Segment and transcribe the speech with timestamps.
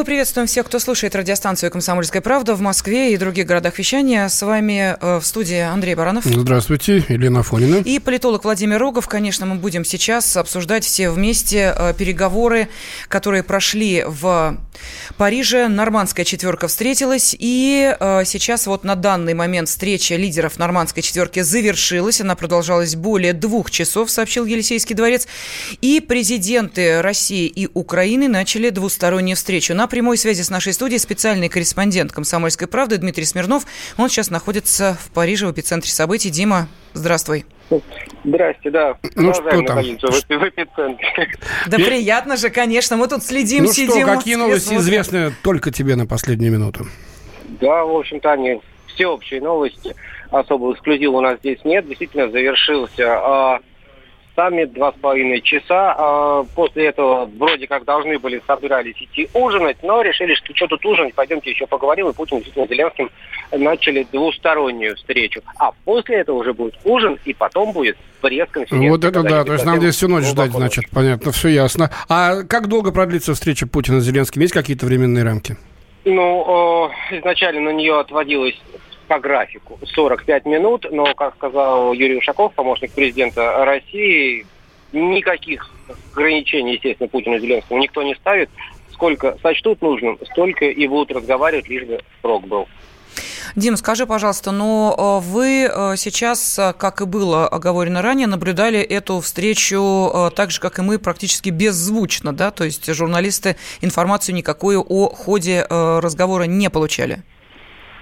[0.00, 4.26] Мы приветствуем всех, кто слушает радиостанцию «Комсомольская правда» в Москве и других городах вещания.
[4.28, 6.24] С вами э, в студии Андрей Баранов.
[6.24, 7.82] Здравствуйте, Елена Фонина.
[7.84, 9.06] И политолог Владимир Рогов.
[9.08, 12.70] Конечно, мы будем сейчас обсуждать все вместе э, переговоры,
[13.08, 14.56] которые прошли в
[15.18, 15.68] Париже.
[15.68, 17.36] Нормандская четверка встретилась.
[17.38, 22.22] И э, сейчас вот на данный момент встреча лидеров Нормандской четверки завершилась.
[22.22, 25.28] Она продолжалась более двух часов, сообщил Елисейский дворец.
[25.82, 29.74] И президенты России и Украины начали двустороннюю встречу.
[29.74, 33.64] На прямой связи с нашей студией специальный корреспондент «Комсомольской правды» Дмитрий Смирнов.
[33.98, 36.30] Он сейчас находится в Париже, в эпицентре событий.
[36.30, 37.44] Дима, здравствуй.
[38.24, 38.96] Здрасте, да.
[39.14, 39.78] Ну что там?
[39.78, 41.28] В, эпицентре.
[41.66, 42.96] Да приятно же, конечно.
[42.96, 44.06] Мы тут следим, ну сидим.
[44.06, 46.86] что, какие новости известны только тебе на последнюю минуту?
[47.60, 49.94] Да, в общем-то, они всеобщие новости.
[50.30, 51.86] Особого эксклюзива у нас здесь нет.
[51.86, 53.60] Действительно, завершился а,
[54.36, 55.94] саммит два с половиной часа.
[55.98, 60.84] А после этого вроде как должны были, собирались идти ужинать, но решили, что что тут
[60.86, 62.08] ужинать, пойдемте еще поговорим.
[62.08, 63.10] И Путин действительно с Зеленским
[63.52, 65.42] начали двустороннюю встречу.
[65.58, 68.90] А после этого уже будет ужин, и потом будет пресс-конференция.
[68.90, 71.90] Вот это да, то есть нам здесь всю ночь ждать, значит, понятно, все ясно.
[72.08, 74.40] А как долго продлится встреча Путина с Зеленским?
[74.42, 75.56] Есть какие-то временные рамки?
[76.04, 78.58] Ну, изначально на нее отводилось
[79.10, 84.46] по графику 45 минут, но, как сказал Юрий Ушаков, помощник президента России,
[84.92, 85.68] никаких
[86.12, 88.48] ограничений, естественно, Путину и Зеленскому никто не ставит.
[88.92, 92.68] Сколько сочтут нужным, столько и будут разговаривать, лишь бы срок был.
[93.56, 98.78] Дим, скажи, пожалуйста, но э, вы э, сейчас, э, как и было оговорено ранее, наблюдали
[98.78, 102.52] эту встречу так же, как и мы, практически беззвучно, да?
[102.52, 107.24] То есть журналисты информацию никакую о ходе разговора не получали?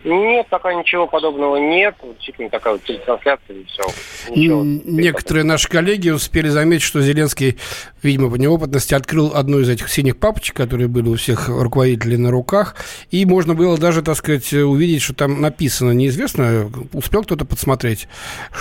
[0.05, 1.95] Нет, пока ничего подобного нет.
[2.03, 3.83] Действительно, такая вот телетрансляция и все.
[4.31, 7.59] Ничего, Некоторые наши коллеги успели заметить, что Зеленский,
[8.03, 12.31] видимо, по неопытности открыл одну из этих синих папочек, которые были у всех руководителей на
[12.31, 12.77] руках,
[13.11, 15.91] и можно было даже, так сказать, увидеть, что там написано.
[15.93, 18.09] Неизвестно, успел кто-то подсмотреть,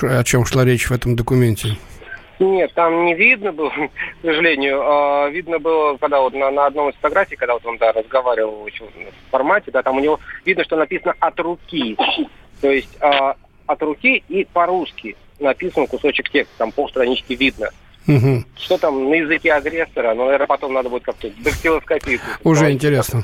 [0.01, 1.77] о чем шла речь в этом документе?
[2.39, 3.69] Нет, там не видно было,
[4.21, 4.81] к сожалению.
[4.83, 8.65] А, видно было, когда вот на, на одном из фотографий, когда вот он да, разговаривал
[8.65, 11.97] в формате, да, там у него видно, что написано от руки.
[12.61, 17.69] То есть а, от руки и по-русски написан кусочек текста, там полстранички видно.
[18.07, 18.43] Угу.
[18.55, 22.21] Что там на языке агрессора, ну, наверное, потом надо будет как-то дактилоскопировать.
[22.43, 23.23] Уже интересно.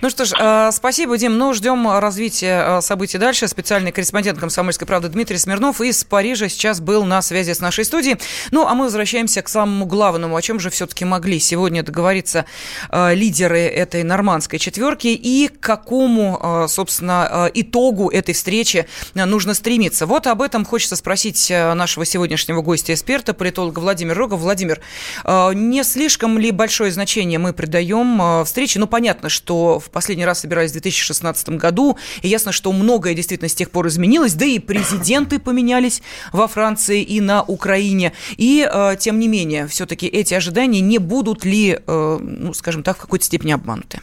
[0.00, 1.38] Ну что ж, э, спасибо, Дим.
[1.38, 3.48] Ну, ждем развития э, событий дальше.
[3.48, 8.16] Специальный корреспондент «Комсомольской правды» Дмитрий Смирнов из Парижа сейчас был на связи с нашей студией.
[8.52, 10.36] Ну, а мы возвращаемся к самому главному.
[10.36, 12.44] О чем же все-таки могли сегодня договориться
[12.90, 20.06] э, лидеры этой нормандской четверки и к какому, собственно, итогу этой встречи нужно стремиться?
[20.06, 24.38] Вот об этом хочется спросить нашего сегодняшнего гостя-эксперта, политолога Владимира Рогова.
[24.38, 24.80] Владимир,
[25.26, 28.78] не слишком ли большое значение мы придаем встрече?
[28.78, 33.54] Ну, понятно, что последний раз собирались в 2016 году, и ясно, что многое действительно с
[33.54, 38.12] тех пор изменилось, да и президенты поменялись во Франции и на Украине.
[38.36, 42.96] И, э, тем не менее, все-таки эти ожидания не будут ли, э, ну, скажем так,
[42.96, 44.00] в какой-то степени обмануты?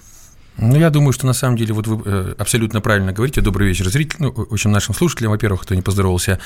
[0.57, 3.41] Ну, я думаю, что на самом деле вот вы э, абсолютно правильно говорите.
[3.41, 6.39] Добрый вечер, зритель, ну, очень нашим слушателям, во-первых, кто не поздоровался.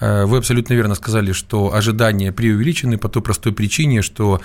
[0.00, 4.40] Вы абсолютно верно сказали, что ожидания преувеличены по той простой причине, что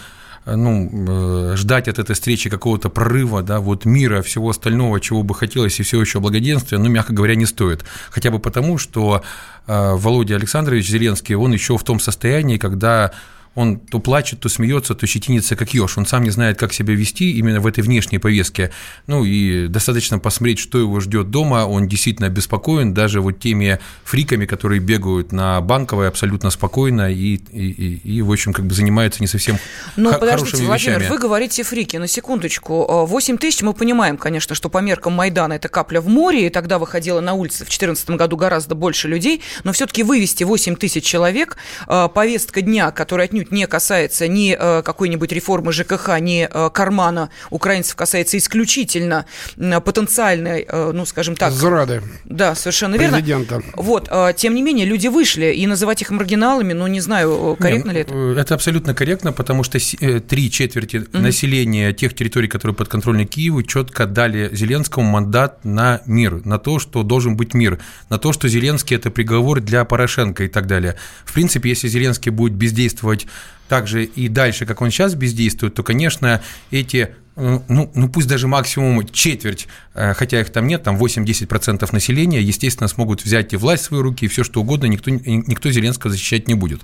[0.46, 5.36] ну, э, ждать от этой встречи какого-то прорыва, да, вот мира, всего остального, чего бы
[5.36, 7.86] хотелось, и все еще благоденствия, ну, мягко говоря, не стоит.
[8.10, 9.24] Хотя бы потому, что
[9.68, 13.12] э, Володя Александрович Зеленский, он еще в том состоянии, когда
[13.60, 15.98] он то плачет, то смеется, то щетинится, как еж.
[15.98, 18.72] Он сам не знает, как себя вести именно в этой внешней повестке.
[19.06, 21.66] Ну и достаточно посмотреть, что его ждет дома.
[21.66, 27.40] Он действительно обеспокоен даже вот теми фриками, которые бегают на банковой абсолютно спокойно и, и,
[27.42, 31.12] и, и в общем, как бы занимаются не совсем х- подождите, Владимир, вещами.
[31.12, 33.06] вы говорите фрики, на секундочку.
[33.06, 36.80] 8 тысяч, мы понимаем, конечно, что по меркам Майдана это капля в море, и тогда
[36.80, 41.58] выходило на улицы в 2014 году гораздо больше людей, но все-таки вывести 8 тысяч человек,
[41.88, 46.70] э, повестка дня, которая отнюдь отнюдь не касается ни э, какой-нибудь реформы ЖКХ, ни э,
[46.72, 49.26] кармана украинцев, касается исключительно
[49.58, 51.54] потенциальной, э, ну, скажем так...
[51.54, 52.02] Зрады.
[52.26, 53.18] Да, совершенно верно.
[53.18, 53.62] Президента.
[53.74, 57.96] Вот, тем не менее, люди вышли, и называть их маргиналами, ну, не знаю, корректно Нет,
[57.96, 58.42] ли это?
[58.42, 59.80] Это абсолютно корректно, потому что
[60.22, 61.20] три четверти mm-hmm.
[61.20, 67.04] населения тех территорий, которые подконтрольны Киеву, четко дали Зеленскому мандат на мир, на то, что
[67.04, 67.80] должен быть мир,
[68.10, 70.96] на то, что Зеленский– это приговор для Порошенко и так далее.
[71.26, 73.28] В принципе, если Зеленский будет бездействовать
[73.68, 76.42] также и дальше, как он сейчас бездействует, то, конечно,
[76.72, 82.42] эти ну, ну пусть даже максимум четверть, э, хотя их там нет, там 8-10% населения,
[82.42, 86.12] естественно, смогут взять и власть в свои руки, и все что угодно, никто, никто Зеленского
[86.12, 86.82] защищать не будет.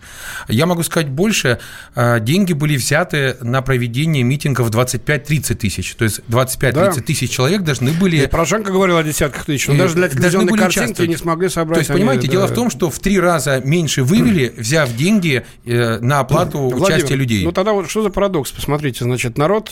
[0.47, 1.59] Я могу сказать больше,
[1.95, 6.91] э, деньги были взяты на проведение митингов 25-30 тысяч, то есть 25-30 да.
[6.91, 8.17] тысяч человек должны были...
[8.17, 11.75] И Порошенко говорил о десятках тысяч, но даже для телевизионной картинки не смогли собрать.
[11.75, 12.31] То есть, понимаете, да.
[12.31, 16.83] дело в том, что в три раза меньше вывели, взяв деньги э, на оплату Владимир,
[16.83, 17.43] участия людей.
[17.43, 18.51] Ну тогда вот что за парадокс?
[18.51, 19.71] Посмотрите, значит, народ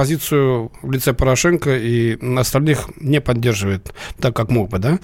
[0.00, 4.98] оппозицию в лице Порошенко и остальных не поддерживает так, как мог бы, да?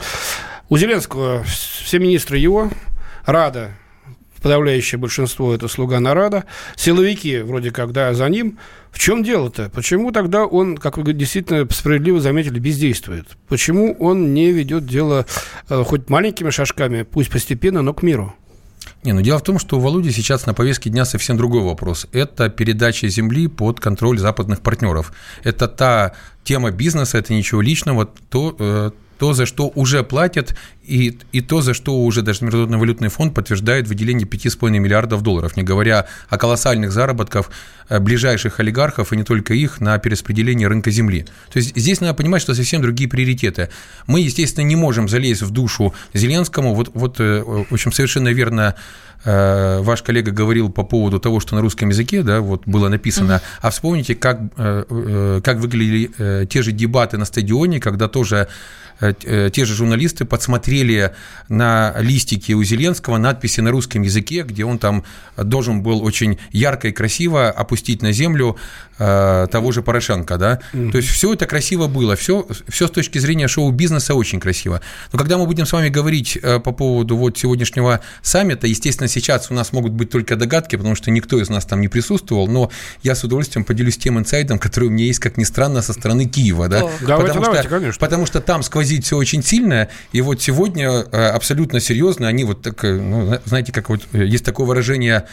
[0.70, 2.70] У Зеленского все министры его,
[3.26, 3.72] Рада,
[4.40, 6.44] подавляющее большинство это слуга народа,
[6.76, 8.58] силовики вроде как, да, за ним.
[8.90, 9.68] В чем дело-то?
[9.68, 13.26] Почему тогда он, как вы действительно справедливо заметили, бездействует?
[13.48, 15.26] Почему он не ведет дело
[15.68, 18.34] э, хоть маленькими шажками, пусть постепенно, но к миру?
[19.04, 22.06] Не, ну дело в том, что у Володи сейчас на повестке дня совсем другой вопрос.
[22.12, 25.12] Это передача земли под контроль западных партнеров.
[25.44, 26.12] Это та
[26.44, 31.62] тема бизнеса, это ничего личного, то, э, то, за что уже платят, и, и то,
[31.62, 36.38] за что уже даже Международный валютный фонд подтверждает выделение 5,5 миллиардов долларов, не говоря о
[36.38, 37.50] колоссальных заработках
[37.88, 41.26] э, ближайших олигархов, и не только их, на перераспределение рынка земли.
[41.52, 43.68] То есть здесь надо понимать, что совсем другие приоритеты.
[44.06, 46.74] Мы, естественно, не можем залезть в душу Зеленскому.
[46.74, 48.76] Вот, вот э, в общем, совершенно верно
[49.24, 53.32] э, ваш коллега говорил по поводу того, что на русском языке, да, вот было написано,
[53.32, 53.58] mm-hmm.
[53.60, 58.48] а вспомните, как, как выглядели те же дебаты на стадионе, когда тоже
[59.00, 61.12] те же журналисты подсмотрели смотрели
[61.48, 65.04] на листике у Зеленского надписи на русском языке, где он там
[65.36, 68.56] должен был очень ярко и красиво опустить на землю
[68.98, 70.60] э, того же Порошенко, да.
[70.72, 70.90] Mm-hmm.
[70.90, 74.80] То есть все это красиво было, все, все с точки зрения шоу-бизнеса очень красиво.
[75.12, 79.50] Но когда мы будем с вами говорить э, по поводу вот сегодняшнего саммита, естественно, сейчас
[79.50, 82.70] у нас могут быть только догадки, потому что никто из нас там не присутствовал, но
[83.02, 86.26] я с удовольствием поделюсь тем инсайдом, который у меня есть, как ни странно, со стороны
[86.26, 86.80] Киева, да.
[86.80, 88.00] Давайте, потому, давайте, что, конечно.
[88.00, 92.44] потому что там сквозит все очень сильно, и вот сегодня сегодня э, абсолютно серьезно, они
[92.44, 95.26] вот так, э, ну, знаете, как вот э, есть такое выражение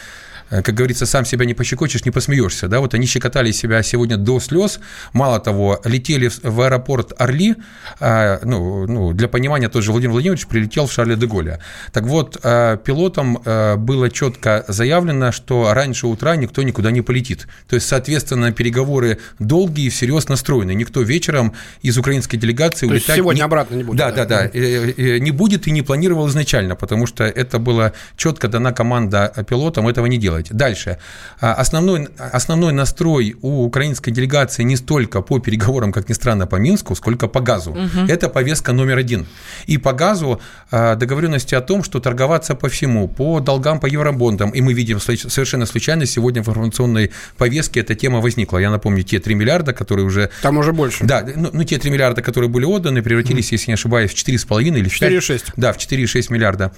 [0.50, 2.68] как говорится, сам себя не пощекочешь, не посмеешься.
[2.68, 2.80] Да?
[2.80, 4.80] Вот они щекотали себя сегодня до слез.
[5.12, 7.56] Мало того, летели в аэропорт Орли.
[8.00, 11.60] А, ну, ну, для понимания, тот же Владимир Владимирович прилетел в Шарле де Голля.
[11.92, 17.46] Так вот, э, пилотам э, было четко заявлено, что раньше утра никто никуда не полетит.
[17.68, 20.74] То есть, соответственно, переговоры долгие, всерьез настроены.
[20.74, 23.08] Никто вечером из украинской делегации То улетать...
[23.08, 23.44] есть сегодня не...
[23.44, 23.98] обратно не будет.
[23.98, 24.48] Да, да, да.
[24.48, 30.06] Не будет и не планировал изначально, потому что это была четко дана команда пилотам этого
[30.06, 30.48] не делать делать.
[30.50, 30.98] Дальше.
[31.40, 36.56] А, основной, основной настрой у украинской делегации не столько по переговорам, как ни странно, по
[36.56, 37.70] Минску, сколько по газу.
[37.70, 38.06] Угу.
[38.08, 39.26] Это повестка номер один.
[39.66, 40.40] И по газу
[40.70, 45.00] а, договоренности о том, что торговаться по всему, по долгам, по евробондам, и мы видим
[45.00, 48.58] совершенно случайно сегодня в информационной повестке эта тема возникла.
[48.58, 50.30] Я напомню, те 3 миллиарда, которые уже...
[50.42, 51.04] Там уже больше.
[51.04, 53.52] Да, ну, ну те 3 миллиарда, которые были отданы, превратились, mm.
[53.52, 55.52] если не ошибаюсь, в 4,5 или в 4,6.
[55.56, 56.72] Да, в 4,6 миллиарда.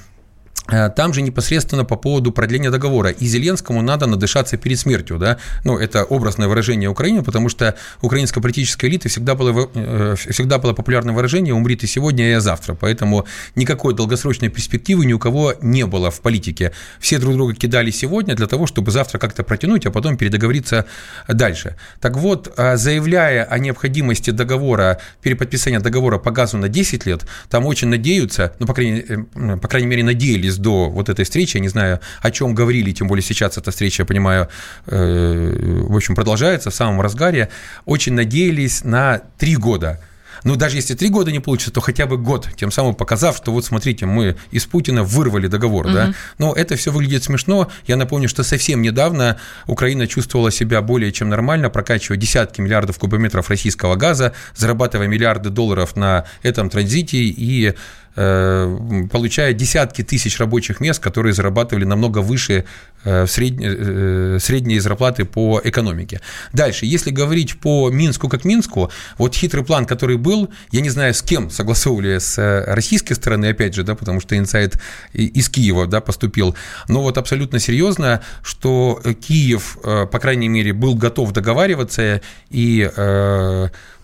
[0.69, 3.11] Э, там же непосредственно по поводу продления договора.
[3.11, 5.19] И Зеленскому надо надышаться перед смертью.
[5.19, 5.39] Да?
[5.65, 10.73] Ну, это образное выражение Украины, потому что украинская политическая элита всегда было, э, всегда было
[10.73, 12.75] популярное выражение «умри ты сегодня, а я завтра».
[12.75, 16.73] Поэтому никакой долгосрочной перспективы ни у кого не было в политике.
[16.99, 20.85] Все друг друга кидали сегодня для того, чтобы завтра как-то протянуть, а потом передоговориться
[21.29, 21.77] дальше.
[22.01, 27.67] Так вот, э, заявляя о необходимости договора, переподписания договора по газу на 10 лет, там
[27.67, 29.03] очень надеются, ну, по крайней,
[29.59, 32.93] по крайней мере, надеялись готовились до вот этой встречи, я не знаю, о чем говорили,
[32.93, 34.49] тем более сейчас эта встреча, я понимаю,
[34.87, 37.49] э, в общем, продолжается в самом разгаре,
[37.85, 40.01] очень надеялись на три года.
[40.45, 43.53] Но даже если три года не получится, то хотя бы год, тем самым показав, что
[43.53, 45.95] вот смотрите, мы из Путина вырвали договор, угу.
[45.95, 46.15] да.
[46.39, 47.69] Но это все выглядит смешно.
[47.87, 53.51] Я напомню, что совсем недавно Украина чувствовала себя более чем нормально, прокачивая десятки миллиардов кубометров
[53.51, 57.75] российского газа, зарабатывая миллиарды долларов на этом транзите и
[58.17, 62.65] получая десятки тысяч рабочих мест, которые зарабатывали намного выше
[63.05, 66.23] э, средней, э, средней зарплаты по экономике.
[66.55, 71.13] Дальше, если говорить по Минску как Минску, вот хитрый план, который был, я не знаю,
[71.13, 74.81] с кем согласовывали, с российской стороны, опять же, да, потому что инсайт
[75.13, 76.57] из Киева да, поступил,
[76.89, 82.91] но вот абсолютно серьезно, что Киев, по крайней мере, был готов договариваться и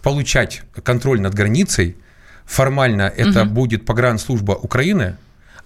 [0.02, 1.96] получать контроль над границей,
[2.46, 3.50] формально это угу.
[3.50, 5.16] будет погранслужба Украины,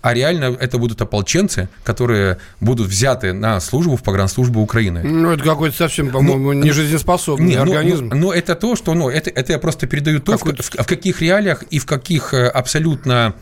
[0.03, 5.03] а реально это будут ополченцы, которые будут взяты на службу в погранслужбу Украины.
[5.03, 8.11] Ну, это какой-то совсем, по-моему, ну, нежизнеспособный не, ну, организм.
[8.11, 11.21] Ну, ну, это то, что, ну, это, это я просто передаю то, в, в каких
[11.21, 13.35] реалиях и в каких э, абсолютно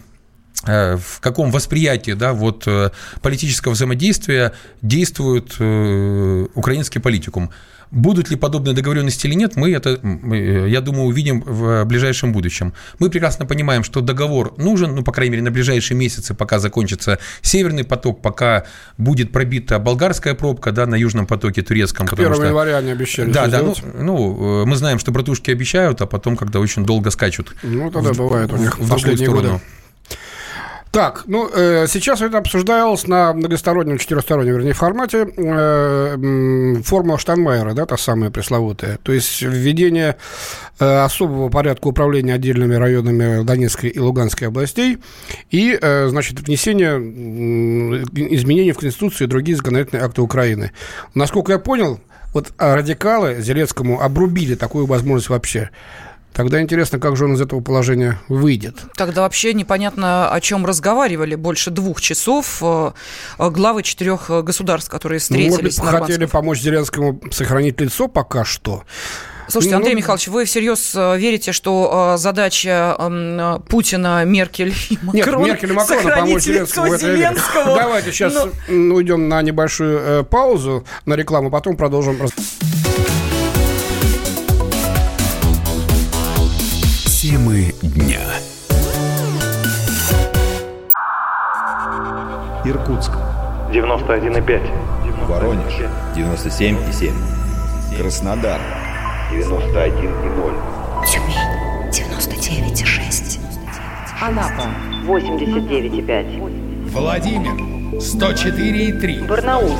[0.62, 7.50] в каком восприятии да, вот, э, политического взаимодействия действует э, украинский политикум.
[7.90, 10.00] Будут ли подобные договоренности или нет, мы это,
[10.66, 12.72] я думаю, увидим в ближайшем будущем.
[12.98, 17.20] Мы прекрасно понимаем, что договор нужен, ну, по крайней мере, на ближайшие месяцы, пока закончится
[17.40, 18.64] Северный поток, пока
[18.98, 22.08] будет пробита болгарская пробка да, на Южном потоке турецком.
[22.08, 22.44] К 1 что...
[22.44, 26.58] января они обещали Да, да, ну, ну, мы знаем, что братушки обещают, а потом, когда
[26.58, 27.54] очень долго скачут.
[27.62, 29.60] Ну, тогда в, бывает у них в, в последние годы.
[30.94, 37.84] Так, ну, э, сейчас это обсуждалось на многостороннем, четырехстороннем, вернее, формате э, формула Штанмайера, да,
[37.84, 38.98] та самая пресловутая.
[39.02, 40.16] То есть введение
[40.78, 44.98] э, особого порядка управления отдельными районами Донецкой и Луганской областей
[45.50, 48.04] и, э, значит, внесение э,
[48.36, 50.70] изменений в Конституцию и другие законодательные акты Украины.
[51.12, 51.98] Насколько я понял,
[52.32, 55.70] вот радикалы Зеленскому обрубили такую возможность вообще.
[56.34, 58.76] Тогда интересно, как же он из этого положения выйдет.
[58.96, 62.92] Тогда вообще непонятно, о чем разговаривали больше двух часов э,
[63.38, 65.78] главы четырех государств, которые встретились.
[65.78, 68.82] Ну, может быть, хотели помочь Зеленскому сохранить лицо пока что.
[69.48, 74.98] Слушайте, Андрей ну, Михайлович, вы всерьез э, верите, что э, задача э, Путина, Меркель и
[75.02, 77.76] Макрона Нет, Меркель и Макрона помочь Зеленскому, Зеленского.
[77.76, 78.34] Давайте сейчас
[78.68, 78.94] Но...
[78.94, 82.18] уйдем на небольшую э, паузу, на рекламу, потом продолжим.
[87.24, 88.20] Темы дня.
[92.66, 93.12] Иркутск.
[93.72, 94.60] 91,5.
[95.26, 95.72] Воронеж.
[96.14, 97.14] 97,7.
[97.96, 98.60] Краснодар.
[99.32, 100.54] 91,0.
[101.10, 101.40] Тюмень.
[101.90, 103.40] 99,6.
[104.20, 104.66] Анапа.
[105.06, 106.90] 89,5.
[106.90, 107.54] Владимир.
[108.02, 109.26] 104,3.
[109.26, 109.72] Барнаул.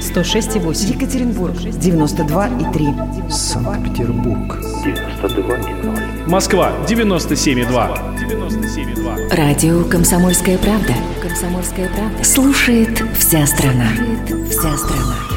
[0.00, 0.94] 106,8.
[0.94, 3.30] Екатеринбург, 92,3.
[3.30, 6.03] Санкт-Петербург, 92,0.
[6.26, 7.68] Москва, 97,2.
[8.16, 9.36] 97,2.
[9.36, 10.94] Радио «Комсомольская правда».
[11.20, 12.24] «Комсомольская правда».
[12.24, 13.88] Слушает вся страна.
[13.94, 15.33] Слушает вся страна.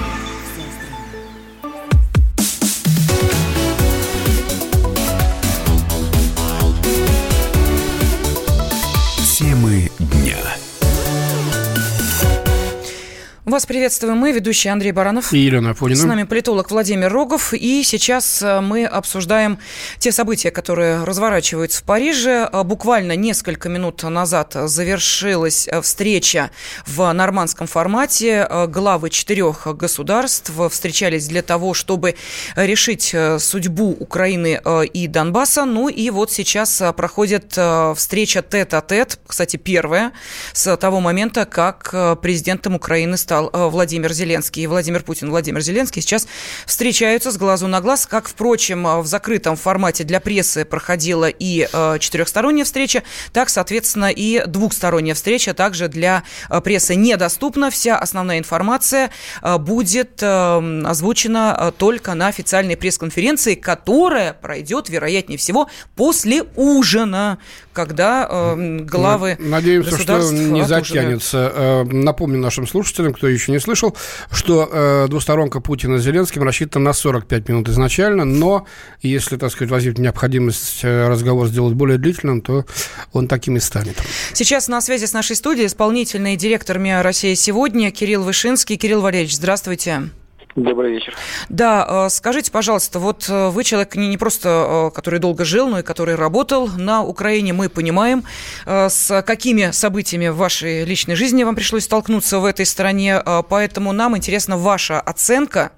[13.57, 15.33] Вас приветствуем мы, ведущий Андрей Баранов.
[15.33, 15.99] И Елена Афонина.
[15.99, 17.55] С нами политолог Владимир Рогов.
[17.55, 19.57] И сейчас э, мы обсуждаем
[19.97, 22.47] те события, которые разворачиваются в Париже.
[22.53, 26.51] Э, буквально несколько минут назад завершилась э, встреча
[26.85, 28.47] в нормандском формате.
[28.67, 32.13] Главы четырех государств встречались для того, чтобы
[32.55, 34.61] решить судьбу Украины
[34.93, 35.65] и Донбасса.
[35.65, 37.57] Ну и вот сейчас проходит
[37.95, 40.11] встреча тет-а-тет, кстати, первая,
[40.53, 46.01] с того момента, как президентом Украины стал э, Владимир Зеленский и Владимир Путин, Владимир Зеленский
[46.01, 46.27] сейчас
[46.66, 51.68] встречаются с глазу на глаз, как, впрочем, э, в закрытом формате для прессы проходила и
[51.72, 56.24] э, четырехсторонняя встреча, так, соответственно, и двухсторонняя встреча также для
[56.63, 57.70] прессы недоступна.
[57.70, 59.12] Вся основная информация
[59.60, 67.38] будет озвучена только на официальной пресс-конференции, которая пройдет, вероятнее всего, после ужина,
[67.74, 71.86] когда главы Надеемся, что не затянется.
[71.92, 73.96] Напомню нашим слушателям, кто еще не слышал,
[74.32, 78.65] что э, двусторонка Путина с Зеленским рассчитана на 45 минут изначально, но
[79.01, 82.65] если, так сказать, возникнет необходимость э, разговор сделать более длительным, то
[83.13, 83.98] он таким и станет.
[84.34, 88.77] Сейчас на связи с нашей студией исполнительный директор МИА «Россия сегодня» Кирилл Вышинский.
[88.77, 90.10] Кирилл Валерьевич, здравствуйте.
[90.57, 91.15] Добрый вечер.
[91.49, 95.67] Да, э, скажите, пожалуйста, вот э, вы человек не, не просто, э, который долго жил,
[95.67, 97.53] но и который работал на Украине.
[97.53, 98.23] Мы понимаем,
[98.65, 103.21] с какими событиями в вашей личной жизни вам пришлось столкнуться в этой стране.
[103.49, 105.71] Поэтому нам интересна ваша оценка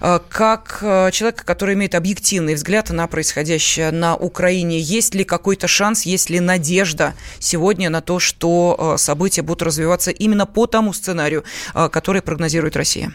[0.00, 4.78] как человека, который имеет объективный взгляд на происходящее на Украине.
[4.78, 10.46] Есть ли какой-то шанс, есть ли надежда сегодня на то, что события будут развиваться именно
[10.46, 13.12] по тому сценарию, который прогнозирует Россия?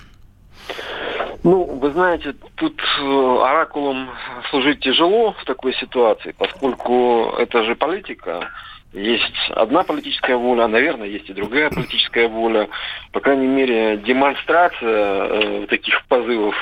[1.50, 4.10] Ну, вы знаете, тут э, оракулом
[4.50, 8.52] служить тяжело в такой ситуации, поскольку это же политика.
[8.92, 12.68] Есть одна политическая воля, а, наверное, есть и другая политическая воля.
[13.14, 16.56] По крайней мере, демонстрация э, таких позывов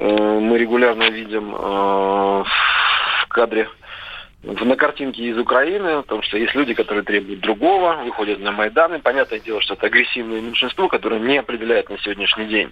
[0.00, 3.68] э, мы регулярно видим э, в кадре
[4.46, 9.00] на картинке из Украины, потому что есть люди, которые требуют другого, выходят на Майдан, и
[9.00, 12.70] понятное дело, что это агрессивное меньшинство, которое не определяет на сегодняшний день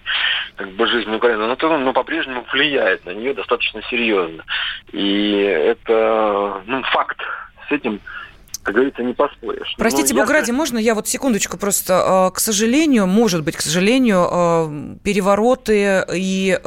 [0.55, 4.43] как бы жизнь Украины, но, но по-прежнему влияет на нее достаточно серьезно.
[4.93, 7.19] И это ну, факт.
[7.67, 7.99] С этим
[8.65, 9.75] как говорится, не поспоришь.
[9.77, 10.55] Простите, Но Бугради, я...
[10.55, 16.59] можно я вот секундочку просто, к сожалению, может быть, к сожалению, перевороты и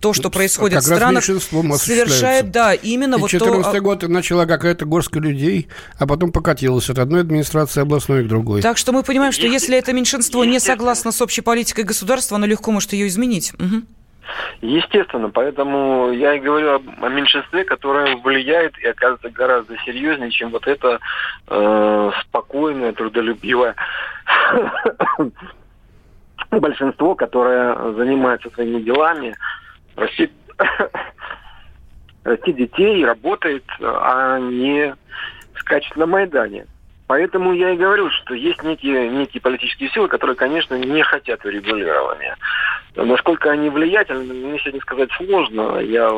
[0.00, 3.80] то, что происходит как в странах, совершает, да, именно и вот 14 то...
[3.80, 5.66] год начала какая-то горстка людей,
[5.98, 8.62] а потом покатилась от одной администрации областной к другой.
[8.62, 12.46] Так что мы понимаем, что если это меньшинство не согласно с общей политикой государства, оно
[12.46, 13.52] легко может ее изменить.
[13.54, 13.82] Угу.
[14.60, 20.66] Естественно, поэтому я и говорю о, меньшинстве, которое влияет и оказывается гораздо серьезнее, чем вот
[20.66, 21.00] это
[21.48, 23.74] э, спокойное, трудолюбивое
[26.50, 29.34] большинство, которое занимается своими делами,
[29.96, 30.32] растит,
[32.24, 34.94] растит детей, работает, а не
[35.58, 36.66] скачет на Майдане.
[37.06, 42.36] Поэтому я и говорю, что есть некие, некие политические силы, которые, конечно, не хотят урегулирования.
[42.96, 45.80] Насколько они влиятельны, мне сегодня сказать сложно.
[45.80, 46.10] Я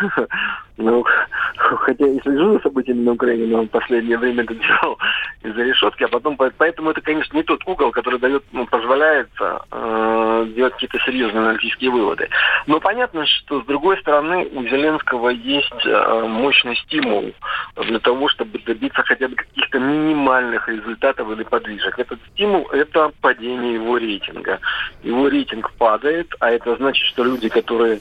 [0.76, 1.04] ну,
[1.56, 4.98] хотя и слежу за событиями на Украине, но в последнее время это делал
[5.42, 10.46] из-за решетки, а потом, поэтому это, конечно, не тот угол, который дает, ну, позволяет э,
[10.54, 12.28] делать какие-то серьезные аналитические выводы.
[12.66, 17.32] Но понятно, что с другой стороны у Зеленского есть э, мощный стимул
[17.76, 21.98] для того, чтобы добиться хотя бы каких-то минимальных результатов или подвижек.
[21.98, 24.60] Этот стимул– это падение его рейтинга.
[25.02, 28.00] Его рейтинг падает, а это значит, что люди, которые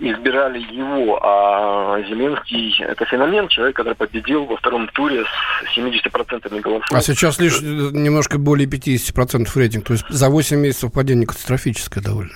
[0.00, 6.88] избирали его, а Зеленский– это феномен, человек, который победил во втором туре с 70% голосов.
[6.90, 12.32] А сейчас лишь немножко более 50% рейтинг, то есть за 8 месяцев падение катастрофическое довольно.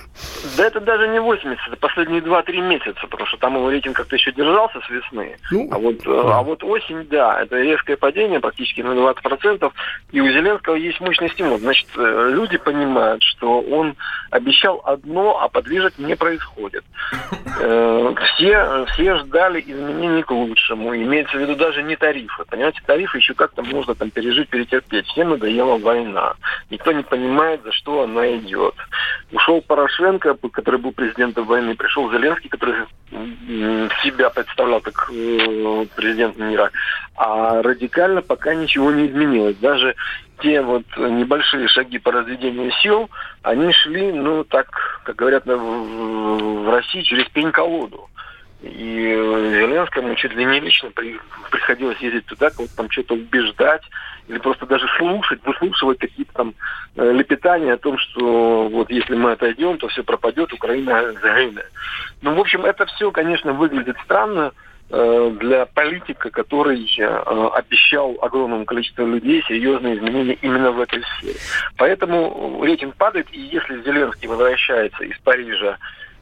[0.57, 3.95] Да это даже не 8 месяцев, это последние 2-3 месяца, потому что там его рейтинг
[3.95, 5.37] как-то еще держался с весны.
[5.51, 6.11] Ну, а, вот, да.
[6.11, 9.71] Э, а вот осень, да, это резкое падение практически на 20%,
[10.11, 11.57] и у Зеленского есть мощный стимул.
[11.59, 13.95] Значит, э, люди понимают, что он
[14.31, 16.83] обещал одно, а подвижек не происходит.
[17.59, 20.95] Э, все, все ждали изменений к лучшему.
[20.95, 22.43] Имеется в виду даже не тарифы.
[22.45, 25.07] Понимаете, тарифы еще как-то можно там пережить, перетерпеть.
[25.07, 26.35] Всем надоела война.
[26.69, 28.75] Никто не понимает, за что она идет.
[29.31, 32.75] Ушел Порошенко, который был президентом войны, пришел Зеленский, который
[34.03, 36.71] себя представлял как э, президент мира.
[37.15, 39.55] А радикально пока ничего не изменилось.
[39.57, 39.95] Даже
[40.41, 43.09] те вот небольшие шаги по разведению сил,
[43.41, 44.67] они шли, ну, так,
[45.03, 48.09] как говорят в России, через пень-колоду.
[48.61, 51.19] И Зеленскому чуть ли не лично при,
[51.51, 53.83] приходилось ездить туда, кого-то там что-то убеждать,
[54.27, 56.53] или просто даже слушать, выслушивать какие-то там
[56.95, 61.71] э, лепетания о том, что вот если мы отойдем, то все пропадет, Украина загинет.
[62.21, 64.53] Ну, в общем, это все, конечно, выглядит странно, Э,
[64.89, 71.37] для политика, который э, обещал огромному количеству людей серьезные изменения именно в этой сфере.
[71.77, 75.77] Поэтому рейтинг падает, и если Зеленский возвращается из Парижа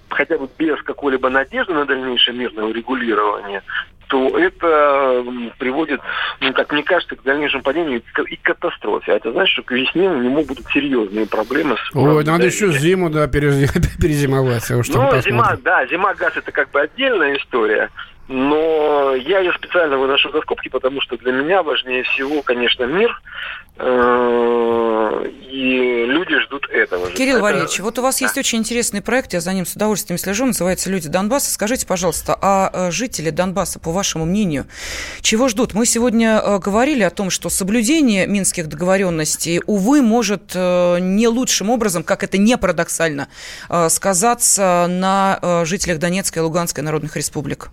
[0.09, 3.61] хотя бы без какой-либо надежды на дальнейшее мирное урегулирование,
[4.07, 5.25] то это
[5.57, 5.99] приводит,
[6.39, 9.13] ну, как мне кажется, к дальнейшему падению и к катастрофе.
[9.13, 11.95] А это значит, что к весне у него будут серьезные проблемы с...
[11.95, 14.69] Ой, надо еще зиму, да, перезимовать.
[14.69, 17.89] А ну, зима, да, зима, газ это как бы отдельная история.
[18.27, 23.21] Но я ее специально выношу за скобки, потому что для меня важнее всего, конечно, мир.
[23.77, 27.11] Э, и люди ждут этого.
[27.11, 27.43] Кирилл Это...
[27.43, 28.25] Валерьевич, вот у вас да.
[28.25, 31.51] есть очень интересный проект, я за ним с удовольствием слежу, называется «Люди Донбасса».
[31.51, 34.65] Скажите, пожалуйста, а э, жители Донбасса, по вашему мнению,
[35.21, 35.75] чего ждут?
[35.75, 42.03] Мы сегодня э, говорили о том, что соблюдение минских договоренностей, увы, может не лучшим образом,
[42.03, 43.27] как это не парадоксально,
[43.89, 47.69] сказаться на жителях Донецкой и Луганской народных республик.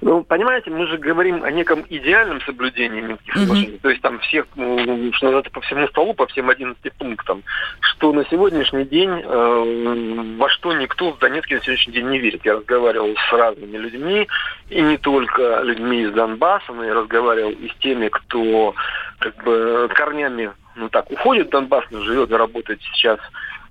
[0.00, 3.74] Ну, понимаете, мы же говорим о неком идеальном соблюдении Минских соглашений.
[3.74, 3.80] Mm-hmm.
[3.80, 7.42] То есть там всех, ну, что называется, по всему столу, по всем 11 пунктам,
[7.80, 12.44] что на сегодняшний день э, во что никто в Донецке на сегодняшний день не верит.
[12.44, 14.28] Я разговаривал с разными людьми,
[14.70, 18.74] и не только людьми из Донбасса, но я разговаривал и с теми, кто
[19.18, 23.18] как бы корнями ну так, уходит в Донбасс, но живет и работает сейчас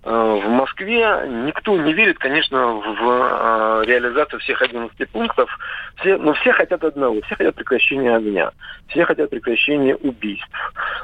[0.04, 5.50] в Москве никто не верит, конечно, в э, реализацию всех 11 пунктов.
[5.98, 7.22] Все, но все хотят одного.
[7.22, 8.52] Все хотят прекращения огня.
[8.90, 10.50] Все хотят прекращения убийств.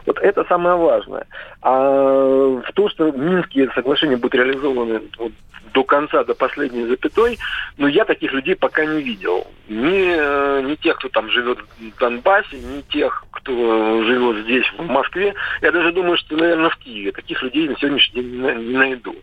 [0.06, 1.26] Вот это самое важное.
[1.62, 5.32] А в то, что Минские соглашения будут реализованы вот,
[5.74, 7.38] до конца, до последней запятой,
[7.78, 9.48] но я таких людей пока не видел.
[9.68, 14.86] Ни, э, ни тех, кто там живет в Донбассе, ни тех, кто живет здесь, в
[14.86, 15.34] Москве.
[15.62, 19.16] Я даже думаю, что, наверное, в Киеве таких людей на сегодняшний день не найду.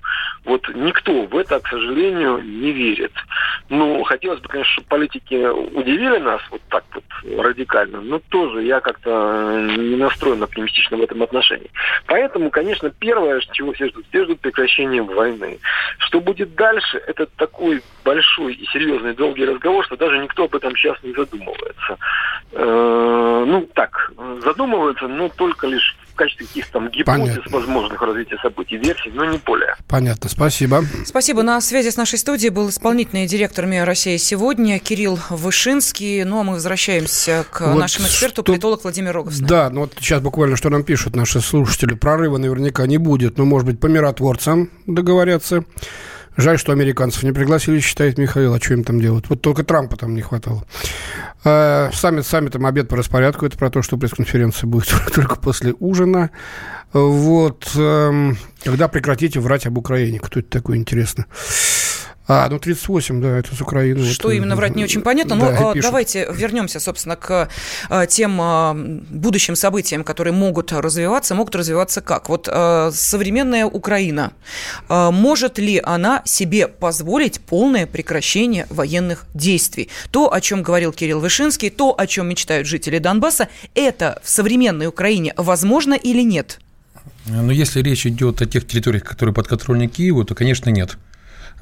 [0.44, 3.12] Вот никто в это, к сожалению, не верит.
[3.68, 7.04] Ну, хотелось бы, конечно, чтобы политики удивили нас вот так вот
[7.38, 11.70] радикально, но тоже я как-то не настроен оптимистично в этом отношении.
[12.06, 15.58] Поэтому, конечно, первое, чего все ждут, все ждут прекращения войны.
[15.98, 20.76] Что будет дальше, это такой большой и серьезный долгий разговор, что даже никто об этом
[20.76, 21.98] сейчас не задумывается.
[22.52, 27.52] Э, ну, так, задумываются, но только лишь в качестве каких-то там гипотез Понятно.
[27.52, 29.76] возможных развития событий, версий, но не более.
[29.86, 30.82] Понятно, спасибо.
[31.04, 31.42] Спасибо.
[31.42, 36.24] На связи с нашей студией был исполнительный директор МИА России сегодня Кирилл Вышинский.
[36.24, 38.52] Ну, а мы возвращаемся к вот нашему эксперту, что...
[38.52, 39.38] политолог Владимир Рогов.
[39.40, 41.94] Да, ну вот сейчас буквально что нам пишут наши слушатели.
[41.94, 45.64] Прорыва наверняка не будет, но, может быть, по миротворцам договорятся.
[46.36, 49.24] Жаль, что американцев не пригласили, считает Михаил, а что им там делать?
[49.28, 50.66] Вот только Трампа там не хватало.
[51.44, 53.46] Э, саммит саммитом обед по распорядку.
[53.46, 56.30] Это про то, что пресс-конференция будет только после ужина.
[56.92, 57.70] Вот.
[57.76, 58.32] Э,
[58.64, 60.18] когда прекратите врать об Украине?
[60.18, 61.26] Кто это такой, интересно?
[62.28, 64.04] А, ну 38, да, это с Украины.
[64.04, 67.48] Что вот, именно врать не очень понятно, но да, давайте вернемся, собственно, к
[67.88, 71.34] а, тем а, будущим событиям, которые могут развиваться.
[71.36, 72.28] Могут развиваться как?
[72.28, 74.32] Вот а, современная Украина,
[74.88, 79.88] может ли она себе позволить полное прекращение военных действий?
[80.10, 84.86] То, о чем говорил Кирилл Вышинский, то, о чем мечтают жители Донбасса, это в современной
[84.86, 86.58] Украине возможно или нет?
[87.26, 90.96] Но если речь идет о тех территориях, которые подконтрольны Киеву, то, конечно, нет.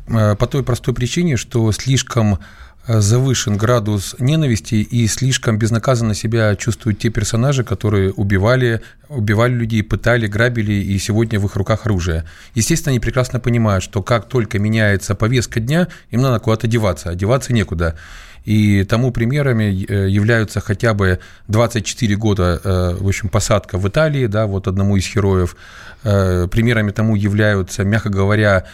[0.06, 2.38] Э, по той простой причине, что слишком
[2.86, 9.82] э, завышен градус ненависти и слишком безнаказанно себя чувствуют те персонажи, которые убивали, убивали людей,
[9.82, 12.24] пытали, грабили, и сегодня в их руках оружие.
[12.54, 17.52] Естественно, они прекрасно понимают, что как только меняется повестка дня, им надо куда-то деваться, а
[17.52, 17.96] некуда.
[18.44, 22.60] И тому примерами э, являются хотя бы 24 года,
[23.00, 25.56] в общем, посадка в Италии, да, вот одному из героев.
[26.02, 28.66] Примерами тому являются, мягко говоря,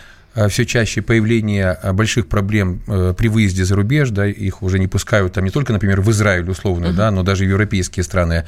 [0.48, 4.86] все чаще появление э, больших проблем э, при выезде за рубеж, да, их уже не
[4.86, 6.94] пускают там не только, например, в Израиль условно, uh-huh.
[6.94, 8.44] да, но даже в европейские страны,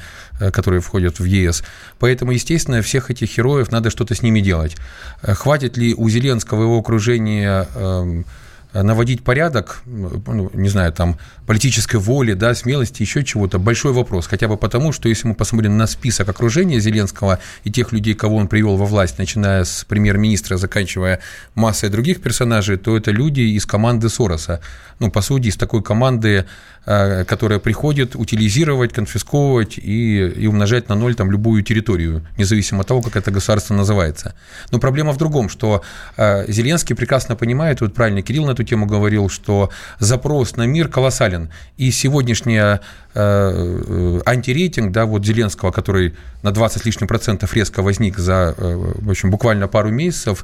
[0.51, 1.63] которые входят в ЕС.
[1.99, 4.75] Поэтому, естественно, всех этих героев надо что-то с ними делать.
[5.21, 8.25] Хватит ли у Зеленского его окружения эм,
[8.73, 14.27] наводить порядок, ну, не знаю, там, политической воли, да, смелости, еще чего-то, большой вопрос.
[14.27, 18.37] Хотя бы потому, что если мы посмотрим на список окружения Зеленского и тех людей, кого
[18.37, 21.19] он привел во власть, начиная с премьер-министра, заканчивая
[21.55, 24.61] массой других персонажей, то это люди из команды Сороса.
[24.99, 26.45] Ну, по сути, из такой команды,
[26.85, 32.87] э, которая приходит утилизировать, конфисковывать и, и умножать на ноль там любую территорию, независимо от
[32.87, 34.33] того, как это государство называется.
[34.71, 35.81] Но проблема в другом, что
[36.17, 40.87] э, Зеленский прекрасно понимает, вот правильно Кирилл на эту тему говорил, что запрос на мир
[40.87, 41.51] колоссален.
[41.77, 42.81] И сегодняшняя
[43.15, 49.09] антирейтинг, да, вот Зеленского, который на 20 с лишним процентов резко возник за, э, в
[49.09, 50.43] общем, буквально пару месяцев,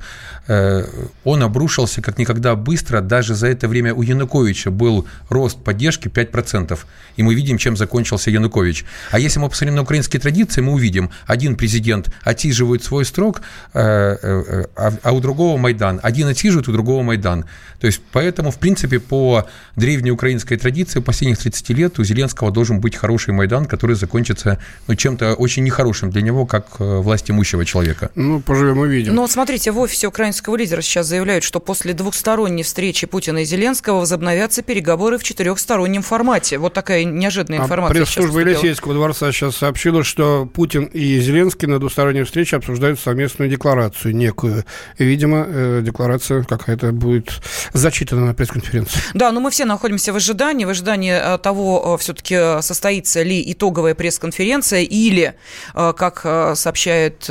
[1.24, 3.02] он обрушился как никогда быстро.
[3.02, 6.88] Даже за это время у Януковича был рост поддержки 5%.
[7.18, 8.86] И мы видим, чем закончился Янукович.
[9.12, 13.42] А если мы посмотрим на украинские традиции, мы увидим, один президент отсиживает свой срок,
[13.74, 14.66] а,
[15.04, 16.00] а у другого Майдан.
[16.02, 17.46] Один отсиживает, у другого Майдан.
[17.80, 22.82] То есть, поэтому, в принципе, по древней украинской традиции последних 30 лет у Зеленского должен
[22.82, 27.64] быть хороший Майдан, который закончится ну, чем-то очень нехорошим для него, как э, власть имущего
[27.64, 28.12] человека.
[28.16, 29.16] Ну, поживем увидим.
[29.16, 34.02] Но смотрите, в офисе украинского лидера сейчас заявляют, что после двухсторонней встречи Путина и Зеленского
[34.02, 36.58] возобновятся переговоры в четырехстороннем формате.
[36.58, 38.02] Вот такая неожиданная а информация.
[38.02, 43.50] А пресс-служба Елисейского дворца сейчас сообщила, что Путин и Зеленский на двусторонней встрече обсуждают совместную
[43.50, 44.66] декларацию некую.
[44.98, 47.32] И, видимо, э, декларация какая-то будет
[47.72, 49.00] зачитана на пресс-конференции.
[49.14, 53.96] Да, но мы все находимся в ожидании, в ожидании э, того, все-таки состоится ли итоговая
[53.96, 55.36] пресс-конференция или,
[55.74, 57.30] как сообщает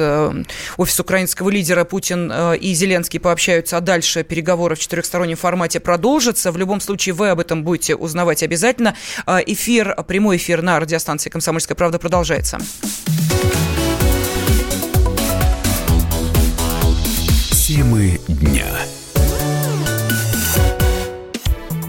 [0.77, 6.53] офис украинского лидера, Путин и Зеленский пообщаются, а дальше переговоры в четырехстороннем формате продолжатся.
[6.53, 8.95] В любом случае, вы об этом будете узнавать обязательно.
[9.27, 12.59] Эфир, прямой эфир на радиостанции «Комсомольская правда» продолжается.
[17.51, 18.67] Темы дня.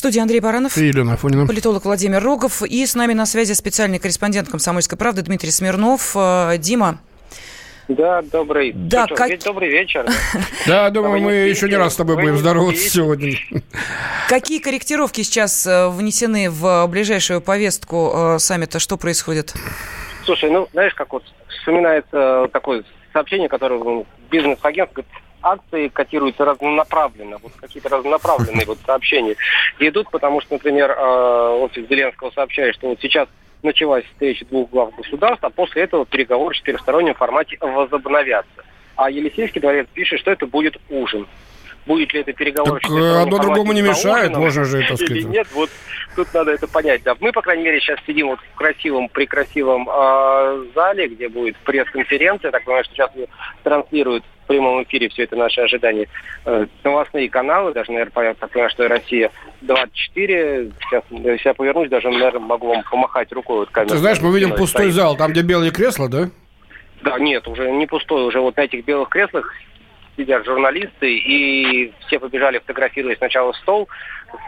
[0.00, 0.76] Студии Андрей Баранов.
[0.78, 1.46] И Елена Афонина.
[1.46, 2.62] Политолог Владимир Рогов.
[2.62, 6.16] И с нами на связи специальный корреспондент «Комсомольской правды» Дмитрий Смирнов.
[6.16, 6.98] Э, Дима,
[7.88, 8.72] Да, добрый.
[8.74, 9.38] Да, что, как...
[9.40, 10.06] добрый вечер.
[10.66, 13.34] Да, думаю, мы еще не раз с тобой будем здороваться сегодня.
[14.28, 18.78] Какие корректировки сейчас э, внесены в ближайшую повестку э, саммита?
[18.78, 19.52] Что происходит?
[20.24, 27.52] Слушай, ну, знаешь, как вот вспоминается такое сообщение, которое бизнес-агент говорит, акции котируются разнонаправленно, вот
[27.60, 29.36] какие-то разнонаправленные вот сообщения
[29.78, 33.28] идут, потому что, например, э, офис Зеленского сообщает, что вот сейчас
[33.62, 38.64] началась встреча двух глав государств, а после этого переговоры в четырехстороннем формате возобновятся.
[38.96, 41.26] А Елисейский дворец пишет, что это будет ужин.
[41.86, 45.16] Будет ли это переговоры так в одно другому не мешает, можно же это сказать.
[45.16, 45.70] Или нет, вот
[46.14, 47.02] тут надо это понять.
[47.02, 47.14] Да.
[47.20, 52.50] Мы, по крайней мере, сейчас сидим вот в красивом, прекрасивом э, зале, где будет пресс-конференция.
[52.50, 53.10] Так понимаю, что сейчас
[53.62, 56.06] транслируют в прямом эфире все это наши ожидания.
[56.44, 59.30] Э, новостные каналы, даже, наверное, так понимаю, что Россия
[59.62, 60.72] 24.
[60.80, 63.66] Сейчас, если я повернусь, даже, наверное, могу вам помахать рукой.
[63.74, 64.94] Вот Ты знаешь, мы видим пустой стоит.
[64.94, 66.30] зал, там, где белые кресла, да?
[67.02, 69.54] Да, нет, уже не пустой, уже вот на этих белых креслах
[70.20, 73.88] сидят журналисты, и все побежали фотографировать сначала стол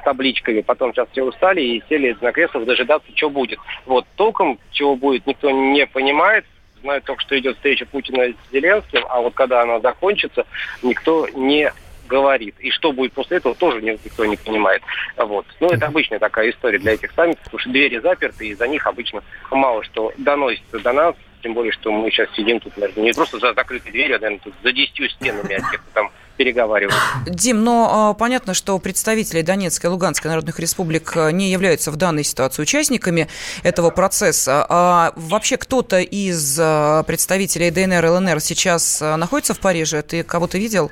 [0.01, 3.59] с табличками, потом сейчас все устали и сели на креслах дожидаться, что будет.
[3.87, 6.45] Вот толком, чего будет, никто не понимает,
[6.83, 10.47] знают только, что идет встреча Путина с Зеленским, а вот когда она закончится,
[10.83, 11.73] никто не
[12.07, 12.55] говорит.
[12.59, 14.83] И что будет после этого, тоже никто не понимает.
[15.17, 15.47] Вот.
[15.61, 18.87] Ну, это обычная такая история для этих саммитов, потому что двери заперты, и за них
[18.87, 23.13] обычно мало что доносится до нас, тем более, что мы сейчас сидим тут между не
[23.13, 26.99] просто за закрытой дверью, а, наверное, тут за десятью стенами от тех, кто там переговаривают.
[27.27, 31.97] Дим, но э, понятно, что представители Донецкой и Луганской народных республик а, не являются в
[31.97, 33.29] данной ситуации участниками
[33.63, 34.65] этого процесса.
[34.69, 40.03] А вообще кто-то из э, представителей ДНР и ЛНР сейчас находится в Париже?
[40.03, 40.91] Ты кого-то видел?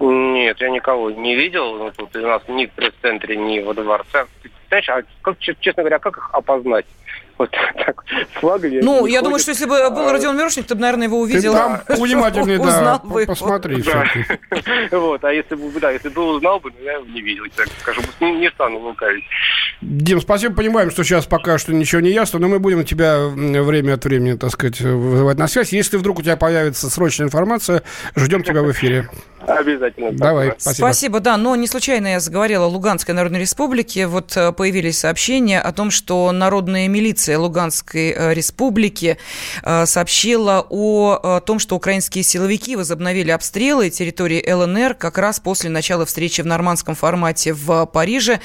[0.00, 1.76] Нет, я никого не видел.
[1.76, 4.26] Ну, тут у нас ни в пресс-центре, ни во дворце.
[4.68, 6.86] Знаешь, а как, честно говоря, как их опознать?
[7.38, 7.50] Вот
[7.86, 8.80] так флагами.
[8.80, 11.52] Ну, я думаю, что если бы был Родион Мирошник, ты бы, наверное, его увидел.
[11.52, 13.82] Ты там внимательнее, да, посмотри.
[13.82, 14.04] Да.
[14.90, 18.00] Вот, а если бы, да, если бы узнал бы, я его не видел, так скажу,
[18.20, 19.24] не стану лукавить.
[19.80, 23.94] Дим, спасибо, понимаем, что сейчас пока что ничего не ясно, но мы будем тебя время
[23.94, 25.72] от времени, так сказать, вызывать на связь.
[25.72, 27.82] Если вдруг у тебя появится срочная информация,
[28.16, 29.08] ждем тебя в эфире.
[29.46, 30.12] Обязательно.
[30.12, 30.86] Давай, спасибо.
[30.86, 34.06] Спасибо, да, но не случайно я заговорила о Луганской Народной Республике.
[34.06, 39.16] Вот э, появились сообщения о том, что народная милиция Луганской э, Республики
[39.62, 46.06] э, сообщила о том, что украинские силовики возобновили обстрелы территории ЛНР как раз после начала
[46.06, 48.40] встречи в нормандском формате в Париже.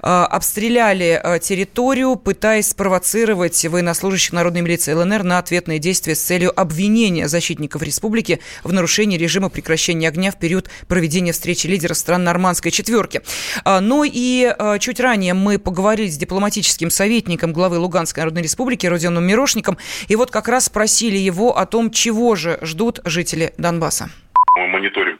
[0.00, 7.82] Обстреляли территорию, пытаясь спровоцировать военнослужащих народной милиции ЛНР на ответные действия с целью обвинения защитников
[7.82, 13.22] республики в нарушении режима прекращения огня в период проведения встречи лидеров стран нормандской четверки.
[13.64, 19.24] А, ну и чуть ранее мы поговорили с дипломатическим советником главы Луганской Народной Республики Родионом
[19.24, 19.76] Мирошником,
[20.08, 24.08] и вот как раз спросили его о том, чего же ждут жители Донбасса.
[24.56, 25.13] Мы мониторим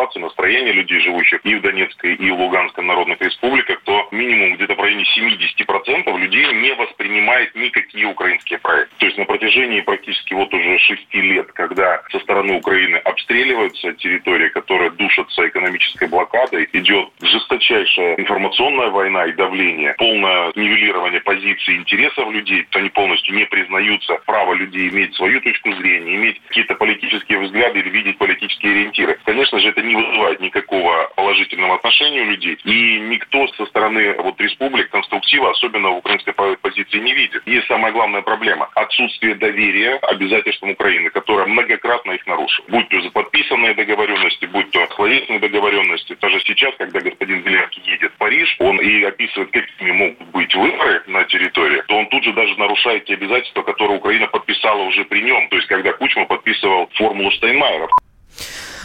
[0.00, 4.74] ситуацию, настроение людей, живущих и в Донецкой, и в Луганской народных республиках, то минимум где-то
[4.74, 8.94] в районе 70% людей не воспринимает никакие украинские проекты.
[8.98, 14.48] То есть на протяжении практически вот уже шести лет, когда со стороны Украины обстреливаются территории,
[14.48, 22.66] которые душатся экономической блокадой, идет жесточайшая информационная война и давление, полное нивелирование позиций интересов людей,
[22.70, 27.80] то они полностью не признаются право людей иметь свою точку зрения, иметь какие-то политические взгляды
[27.80, 29.18] или видеть политические ориентиры.
[29.24, 32.58] Конечно же, это не вызывает никакого положительного отношения у людей.
[32.64, 37.42] И никто со стороны вот республик конструктива, особенно в украинской позиции, не видит.
[37.46, 38.68] Есть самая главная проблема.
[38.74, 42.66] Отсутствие доверия обязательствам Украины, которая многократно их нарушила.
[42.68, 46.16] Будь то за подписанные договоренности, будь то словесные договоренности.
[46.20, 51.02] Даже сейчас, когда господин Зеленский едет в Париж, он и описывает, какими могут быть выборы
[51.06, 55.22] на территории, то он тут же даже нарушает те обязательства, которые Украина подписала уже при
[55.22, 55.48] нем.
[55.48, 57.88] То есть, когда Кучма подписывал формулу Штайнмайера.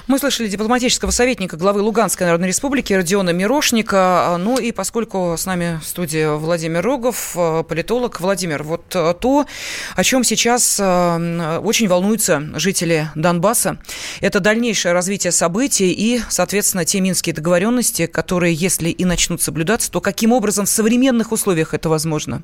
[0.08, 4.38] Мы слышали дипломатического советника главы Луганской Народной Республики Родиона Мирошника.
[4.40, 8.22] Ну и поскольку с нами в студии Владимир Рогов, э, политолог.
[8.22, 9.48] Владимир, вот э, то,
[9.96, 13.80] о чем сейчас очень волнуются жители Донбасса,
[14.22, 20.02] это дальнейшее развитие событий и, соответственно, те минские договоренности, которые, если и начнут соблюдаться, то
[20.02, 22.44] каким образом в современных условиях это возможно?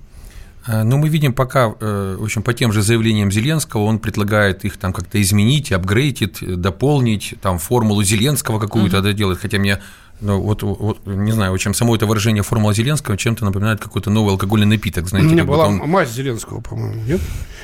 [0.67, 4.77] Ну, мы видим пока, э, в общем, по тем же заявлениям Зеленского, он предлагает их
[4.77, 9.13] там как-то изменить, апгрейдить, дополнить, там формулу Зеленского какую-то mm-hmm.
[9.13, 9.79] делать, хотя мне
[10.21, 14.31] Ну, вот, вот, не знаю, чем само это выражение формула Зеленского чем-то напоминает какой-то новый
[14.31, 15.33] алкогольный напиток, знаете.
[15.33, 15.77] Не, была он...
[15.77, 17.21] мазь Зеленского, по-моему, нет?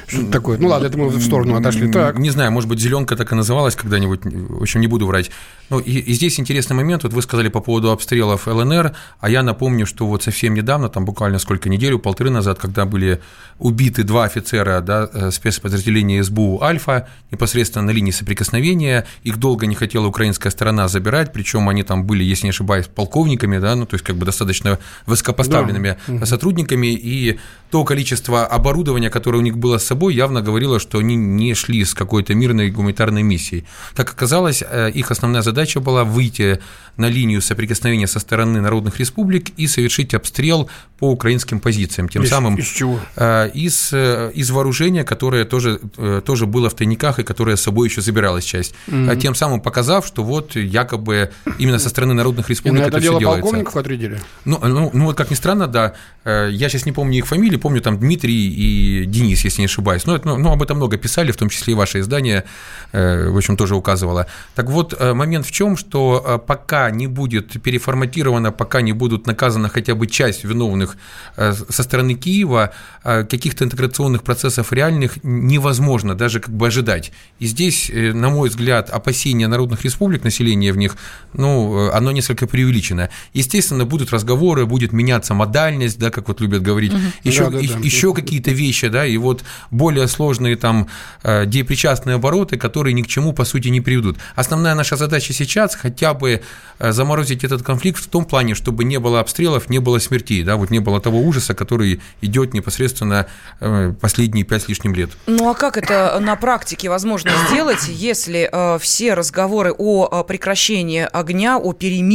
[0.08, 0.58] Что-то такое.
[0.58, 1.92] Ну ладно, это мы в сторону отошли.
[1.92, 2.18] Так.
[2.18, 4.22] Не знаю, может быть, зеленка так и называлась когда-нибудь.
[4.24, 5.32] В общем, не буду врать.
[5.70, 7.04] Ну, и, и здесь интересный момент.
[7.04, 11.04] Вот вы сказали по поводу обстрелов ЛНР, а я напомню, что вот совсем недавно, там
[11.04, 13.22] буквально сколько неделю, полторы назад, когда были
[13.60, 19.76] убиты два офицера да, э, спецподразделения СБУ «Альфа» непосредственно на линии соприкосновения, их долго не
[19.76, 23.96] хотела украинская сторона забирать, причем они там были, если не ошибаюсь, полковниками, да, ну, то
[23.96, 26.26] есть как бы достаточно высокопоставленными да.
[26.26, 27.40] сотрудниками, и
[27.72, 31.84] то количество оборудования, которое у них было с собой, явно говорило, что они не шли
[31.84, 33.66] с какой-то мирной гуманитарной миссией.
[33.96, 36.60] Так оказалось, э, их основная задача была выйти
[36.96, 42.08] на линию соприкосновения со стороны народных республик и совершить обстрел по украинским позициям.
[42.08, 43.00] Тем из, самым из чего?
[43.18, 45.80] Э, из, э, из вооружения, которое тоже,
[46.26, 48.74] тоже было в тайниках и которое с собой еще забиралась часть.
[48.88, 49.20] Mm-hmm.
[49.20, 53.02] Тем самым показав, что вот якобы именно со стороны народных республик и на это, это
[53.02, 53.42] дело все делается.
[53.42, 54.20] полковников отрядили?
[54.46, 55.94] Ну, ну, ну, вот как ни странно, да.
[56.26, 60.06] Я сейчас не помню их фамилии, помню там Дмитрий и Денис, если не ошибаюсь.
[60.06, 62.44] Но ну, ну, об этом много писали, в том числе и ваше издание,
[62.92, 64.28] э, в общем, тоже указывало.
[64.56, 69.28] Так вот, э, момент в чем, что э, пока не будет переформатировано, пока не будут
[69.28, 70.98] наказаны хотя бы часть виновных
[71.36, 77.12] со стороны Киева, каких-то интеграционных процессов реальных невозможно даже как бы ожидать.
[77.40, 80.98] И здесь, на мой взгляд, опасения народных республик, населения в них,
[81.34, 83.10] ну, оно несколько преувеличено.
[83.34, 87.02] Естественно, будут разговоры, будет меняться модальность, да, как вот любят говорить, угу.
[87.24, 87.80] еще, да, да, да.
[87.80, 90.88] еще какие-то вещи, да, и вот более сложные там
[91.24, 94.18] э, депричастные обороты, которые ни к чему, по сути, не приведут.
[94.36, 96.42] Основная наша задача сейчас хотя бы
[96.80, 100.56] э, заморозить этот конфликт в том плане, чтобы не было обстрелов, не было смертей, да,
[100.56, 103.28] вот не было того ужаса, который идет непосредственно
[103.60, 105.12] э, последние пять с лишним лет.
[105.28, 108.50] Ну а как это на практике возможно сделать, если
[108.80, 112.07] все разговоры о прекращении огня, о перемирии,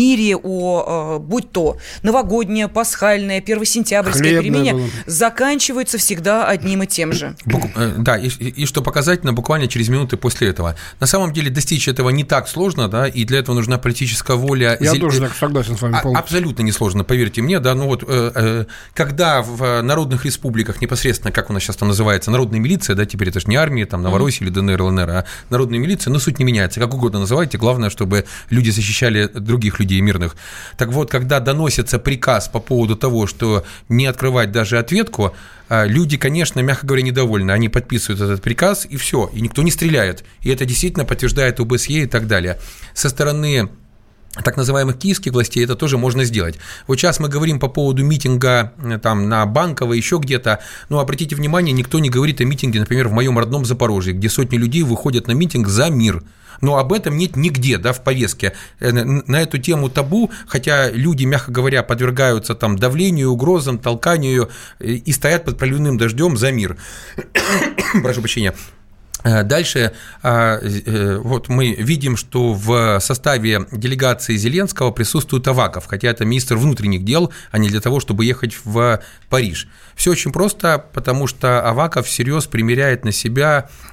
[0.43, 7.37] о будь то новогоднее, пасхальное, первосентябрьское перемирие, заканчиваются всегда одним и тем же?
[7.77, 10.77] Э, да, и, и что показательно, буквально через минуты после этого.
[11.01, 14.77] На самом деле достичь этого не так сложно, да, и для этого нужна политическая воля.
[14.81, 15.01] Я Зель...
[15.01, 16.19] тоже так согласен с вами полностью.
[16.19, 21.51] Абсолютно несложно, поверьте мне, да, ну вот, э, э, когда в народных республиках непосредственно, как
[21.51, 24.47] у нас сейчас там называется, народная милиция, да, теперь это же не армия, там, Новороссия
[24.47, 24.51] mm-hmm.
[24.51, 28.25] или ДНР, ЛНР, а народная милиция, но суть не меняется, как угодно называйте, главное, чтобы
[28.51, 30.37] люди защищали других людей мирных.
[30.77, 35.35] Так вот, когда доносится приказ по поводу того, что не открывать даже ответку,
[35.69, 37.51] а, люди, конечно, мягко говоря, недовольны.
[37.51, 40.25] Они подписывают этот приказ, и все, и никто не стреляет.
[40.43, 42.59] И это действительно подтверждает ОБСЕ и так далее.
[42.95, 43.71] Со стороны
[44.45, 46.59] так называемых киевских властей это тоже можно сделать.
[46.87, 51.37] Вот сейчас мы говорим по поводу митинга э, там на Банково, еще где-то, но обратите
[51.37, 55.27] внимание, никто не говорит о митинге, например, в моем родном Запорожье, где сотни людей выходят
[55.27, 56.23] на митинг за мир–
[56.63, 58.55] но об этом нет нигде, да, в повестке.
[58.81, 64.93] Э, на эту тему табу, хотя люди, мягко говоря, подвергаются там давлению, угрозам, толканию э,
[64.93, 66.79] и стоят под проливным дождем за мир.
[68.03, 68.55] Прошу прощения.
[69.25, 76.57] Э, дальше вот мы видим, что в составе делегации Зеленского присутствует Аваков, хотя это министр
[76.57, 79.69] внутренних дел, а не для того, чтобы ехать в Париж.
[79.95, 83.92] Все очень просто, потому что Аваков всерьез примеряет на себя Э,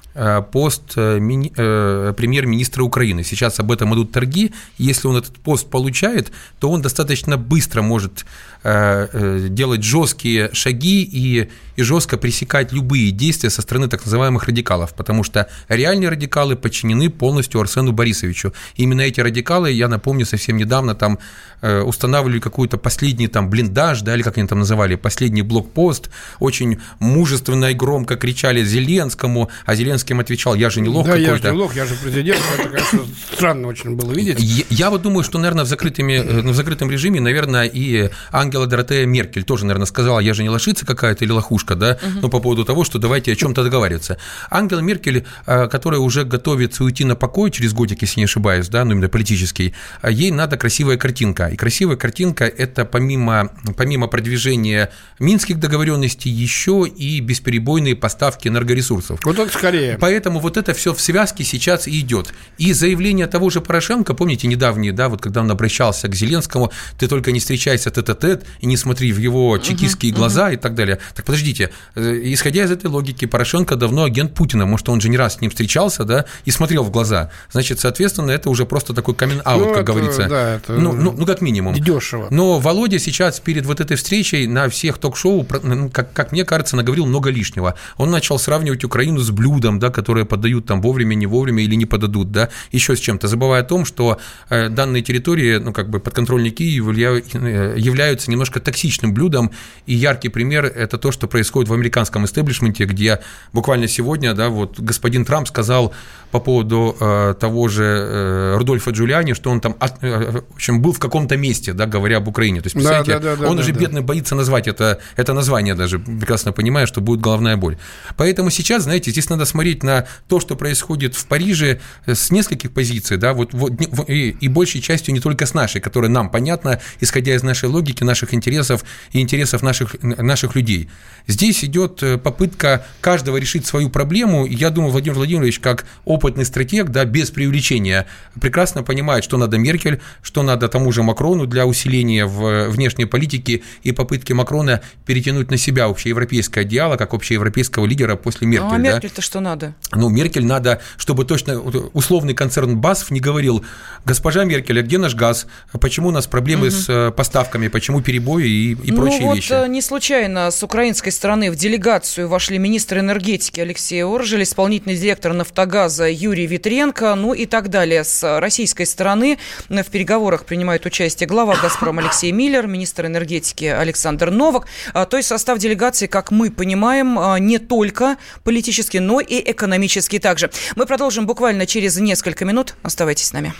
[0.51, 3.23] пост э, э, премьер-министра Украины.
[3.23, 4.51] Сейчас об этом идут торги.
[4.77, 8.25] Если он этот пост получает, то он достаточно быстро может
[8.61, 15.23] делать жесткие шаги и, и жестко пресекать любые действия со стороны так называемых радикалов, потому
[15.23, 18.53] что реальные радикалы подчинены полностью Арсену Борисовичу.
[18.75, 21.19] Именно эти радикалы, я напомню, совсем недавно там
[21.61, 27.71] устанавливали какой-то последний там блиндаж, да, или как они там называли, последний блокпост, очень мужественно
[27.71, 31.31] и громко кричали Зеленскому, а Зеленский кем отвечал, я же не лох да, какой-то.
[31.31, 32.99] я же не лох, я же президент, это, конечно,
[33.33, 34.37] странно очень было видеть.
[34.39, 38.67] Я, я вот думаю, что, наверное, в, закрытыми, э, в закрытом режиме, наверное, и Ангела
[38.67, 42.19] Доротея Меркель тоже, наверное, сказала, я же не лошица какая-то или лохушка, да, угу.
[42.21, 44.17] ну, по поводу того, что давайте о чем-то договариваться.
[44.49, 48.85] Ангела Меркель, э, которая уже готовится уйти на покой через годик, если не ошибаюсь, да,
[48.85, 51.47] ну, именно политический, э, ей надо красивая картинка.
[51.47, 59.19] И красивая картинка– это помимо, помимо продвижения минских договоренностей еще и бесперебойные поставки энергоресурсов.
[59.23, 62.33] Вот это скорее поэтому вот это все в связке сейчас и идет.
[62.57, 67.07] И заявление того же Порошенко, помните, недавние, да, вот когда он обращался к Зеленскому, ты
[67.07, 70.55] только не встречайся тет-а-тет и не смотри в его чекистские uh-huh, глаза uh-huh.
[70.55, 70.99] и так далее.
[71.15, 75.17] Так подождите, э, исходя из этой логики, Порошенко давно агент Путина, может, он же не
[75.17, 77.31] раз с ним встречался, да, и смотрел в глаза.
[77.51, 80.27] Значит, соответственно, это уже просто такой камин-аут, ну, как это, говорится.
[80.27, 81.73] Да, это ну, ну, ну, как минимум.
[81.73, 82.27] Дешево.
[82.29, 86.75] Но Володя сейчас перед вот этой встречей на всех ток-шоу, ну, как, как мне кажется,
[86.75, 87.75] наговорил много лишнего.
[87.97, 91.85] Он начал сравнивать Украину с блюдом, да, которые подают там вовремя, не вовремя или не
[91.85, 95.99] подадут, да, еще с чем-то, забывая о том, что э, данные территории, ну, как бы
[95.99, 99.51] подконтрольные Киеву э, являются немножко токсичным блюдом,
[99.85, 103.19] и яркий пример– это то, что происходит в американском истеблишменте, где
[103.53, 105.93] буквально сегодня, да, вот господин Трамп сказал
[106.31, 110.93] по поводу э, того же э, Рудольфа Джулиани, что он там, э, в общем, был
[110.93, 112.61] в каком-то месте, да, говоря об Украине.
[112.61, 113.79] То есть, представляете, да, да, да, он да, уже да.
[113.79, 117.77] бедный боится назвать это, это название даже, прекрасно понимая, что будет головная боль.
[118.15, 123.17] Поэтому сейчас, знаете, здесь надо смотреть на то, что происходит в Париже с нескольких позиций,
[123.17, 123.73] да, вот, вот
[124.07, 128.03] и, и большей частью не только с нашей, которая нам понятна, исходя из нашей логики,
[128.03, 130.89] наших интересов и интересов наших, наших людей.
[131.27, 136.45] Здесь идет э, попытка каждого решить свою проблему, и я думаю, Владимир Владимирович, как опытный
[136.45, 138.07] стратег, да, без преувеличения,
[138.39, 143.61] прекрасно понимает, что надо Меркель, что надо тому же Макрону для усиления в внешней политике
[143.83, 148.67] и попытки Макрона перетянуть на себя общеевропейское одеяло, как общеевропейского лидера после Меркель.
[148.67, 149.21] Ну, а Меркель-то да?
[149.21, 149.58] что надо?
[149.91, 151.59] Ну, Меркель надо, чтобы точно
[151.93, 153.65] условный концерн БАСФ не говорил,
[154.05, 155.47] госпожа Меркель, а где наш газ?
[155.79, 156.75] Почему у нас проблемы угу.
[156.75, 159.51] с э, поставками, почему перебои и, и ну, прочие вот вещи?
[159.53, 165.33] Э, не случайно с украинской стороны в делегацию вошли министр энергетики Алексей Оржель, исполнительный директор
[165.33, 168.03] «Нафтогаза» Юрий Витренко, ну и так далее.
[168.03, 169.37] С российской стороны
[169.69, 174.67] в переговорах принимает участие глава «Газпром» Алексей Миллер, министр энергетики Александр Новак.
[174.93, 180.49] А, то есть состав делегации, как мы понимаем, не только политический, но и экономический также.
[180.75, 182.75] Мы продолжим буквально через несколько минут.
[182.83, 183.53] Оставайтесь с нами.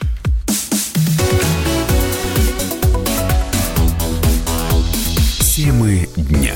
[5.40, 6.56] Темы дня.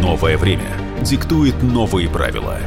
[0.00, 0.66] Новое время
[1.02, 2.58] диктует новые правила.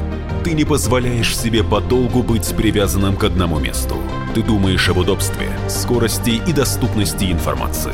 [0.44, 3.98] Ты не позволяешь себе подолгу быть привязанным к одному месту.
[4.34, 7.94] Ты думаешь об удобстве, скорости и доступности информации.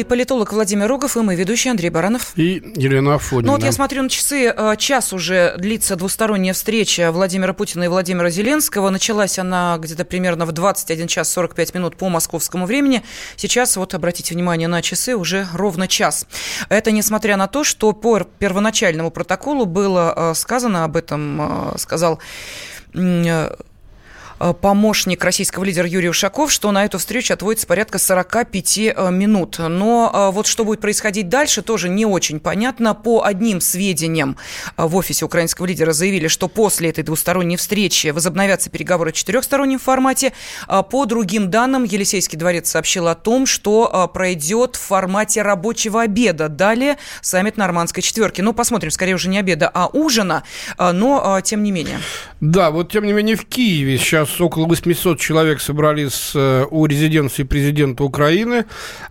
[0.00, 2.32] Студии политолог Владимир Рогов и мы, ведущий Андрей Баранов.
[2.36, 3.46] И Елена Афонина.
[3.46, 7.88] Ну вот я смотрю на часы, э, час уже длится двусторонняя встреча Владимира Путина и
[7.88, 8.90] Владимира Зеленского.
[8.90, 13.02] Началась она где-то примерно в 21 час 45 минут по московскому времени.
[13.36, 16.26] Сейчас, вот обратите внимание на часы, уже ровно час.
[16.68, 22.20] Это несмотря на то, что по первоначальному протоколу было э, сказано, об этом э, сказал
[22.94, 23.54] Э,
[24.60, 29.58] помощник российского лидера Юрий Ушаков, что на эту встречу отводится порядка 45 э, минут.
[29.58, 32.94] Но э, вот что будет происходить дальше, тоже не очень понятно.
[32.94, 34.38] По одним сведениям
[34.78, 40.32] в офисе украинского лидера заявили, что после этой двусторонней встречи возобновятся переговоры в четырехстороннем формате.
[40.66, 46.48] По другим данным, Елисейский дворец сообщил о том, что пройдет в формате рабочего обеда.
[46.48, 48.40] Далее саммит нормандской четверки.
[48.40, 50.44] Ну, посмотрим, скорее уже не обеда, а ужина,
[50.78, 52.00] но тем не менее.
[52.40, 56.86] Да, вот тем не менее в Киеве сейчас нас около 800 человек собрались э, у
[56.86, 58.64] резиденции президента Украины.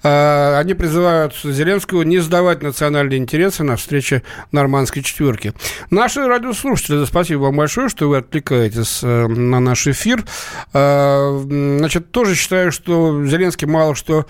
[0.04, 5.54] Э, они призывают Зеленского не сдавать национальные интересы на встрече нормандской четверки.
[5.90, 10.24] Наши радиослушатели, спасибо вам большое, что вы отвлекаетесь э, на наш эфир.
[10.72, 14.26] Значит, тоже считаю, что Зеленский мало что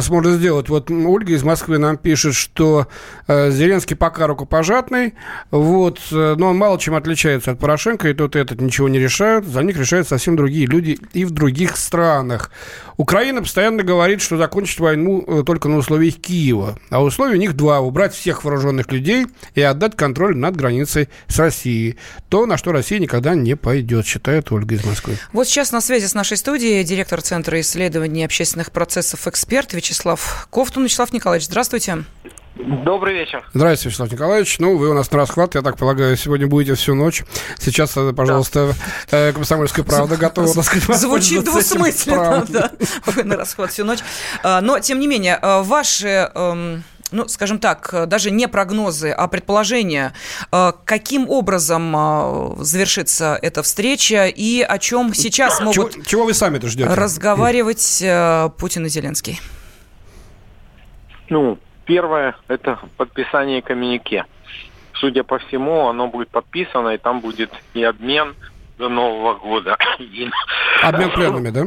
[0.00, 0.68] сможет сделать.
[0.68, 2.86] Вот Ольга из Москвы нам пишет, что
[3.28, 5.14] Зеленский пока рукопожатный,
[5.50, 9.46] вот, но он мало чем отличается от Порошенко, и тот и этот ничего не решают,
[9.46, 12.50] за них решает совсем совсем другие люди и в других странах.
[12.96, 16.76] Украина постоянно говорит, что закончит войну э, только на условиях Киева.
[16.90, 17.78] А условия у них два.
[17.78, 21.96] Убрать всех вооруженных людей и отдать контроль над границей с Россией.
[22.28, 25.16] То, на что Россия никогда не пойдет, считает Ольга из Москвы.
[25.32, 30.84] Вот сейчас на связи с нашей студией директор Центра исследований общественных процессов «Эксперт» Вячеслав Кофтун.
[30.84, 32.04] Вячеслав Николаевич, здравствуйте.
[32.58, 33.44] Добрый вечер.
[33.52, 34.58] Здравствуйте, Вячеслав Николаевич.
[34.58, 37.22] Ну, вы у нас на расхват, я так полагаю, сегодня будете всю ночь.
[37.58, 38.72] Сейчас, э, пожалуйста,
[39.10, 39.28] да.
[39.28, 40.46] Э, «Комсомольская правда» готова,
[40.94, 42.70] Звучит двусмысленно, да.
[43.04, 43.98] Вы на расхват всю ночь.
[44.42, 46.82] А, но, тем не менее, э, ваши эм,
[47.12, 50.12] ну, скажем так, даже не прогнозы, а предположения,
[50.84, 56.92] каким образом завершится эта встреча и о чем сейчас могут чего, чего вы сами-то ждете?
[56.92, 58.02] разговаривать
[58.58, 59.40] Путин и Зеленский?
[61.28, 64.26] Ну, Первое– это подписание коммюнике.
[64.94, 68.34] Судя по всему, оно будет подписано, и там будет и обмен
[68.76, 69.78] до Нового года,
[70.82, 71.64] Обмен пленными, да?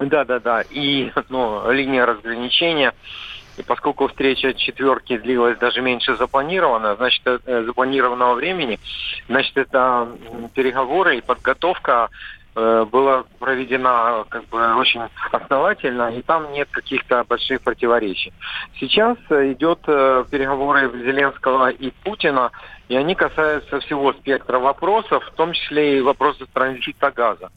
[0.00, 0.62] Да, да, да.
[0.70, 2.94] И ну, линия разграничения.
[3.58, 8.78] И поскольку встреча четверки длилась даже меньше запланированного, значит, э, запланированного времени,
[9.28, 10.08] значит, это
[10.54, 12.08] переговоры и подготовка
[12.54, 18.32] была проведена как бы очень основательно, и там нет каких-то больших противоречий.
[18.78, 22.50] Сейчас идет э, переговоры Зеленского и Путина,
[22.88, 27.50] и они касаются всего спектра вопросов, в том числе и вопросов транзита газа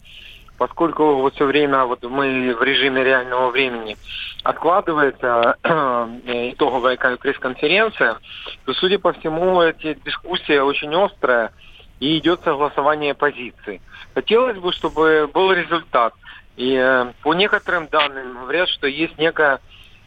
[0.57, 3.97] поскольку вот все время вот мы в режиме реального времени
[4.43, 8.17] откладывается э, итоговая пресс-конференция,
[8.65, 11.51] то, судя по всему, эти дискуссии очень острая
[11.99, 13.81] и идет согласование позиций.
[14.13, 16.13] Хотелось бы, чтобы был результат.
[16.55, 19.59] И э, по некоторым данным говорят, что есть некая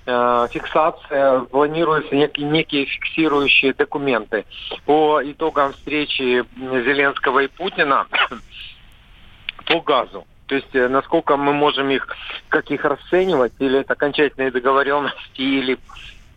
[0.07, 4.45] э, фиксация, планируются некие, некие фиксирующие документы
[4.85, 8.07] по итогам встречи Зеленского и Путина
[9.67, 10.27] по газу.
[10.47, 12.07] То есть э, насколько мы можем их,
[12.49, 15.79] как их расценивать, или это окончательные договоренности, или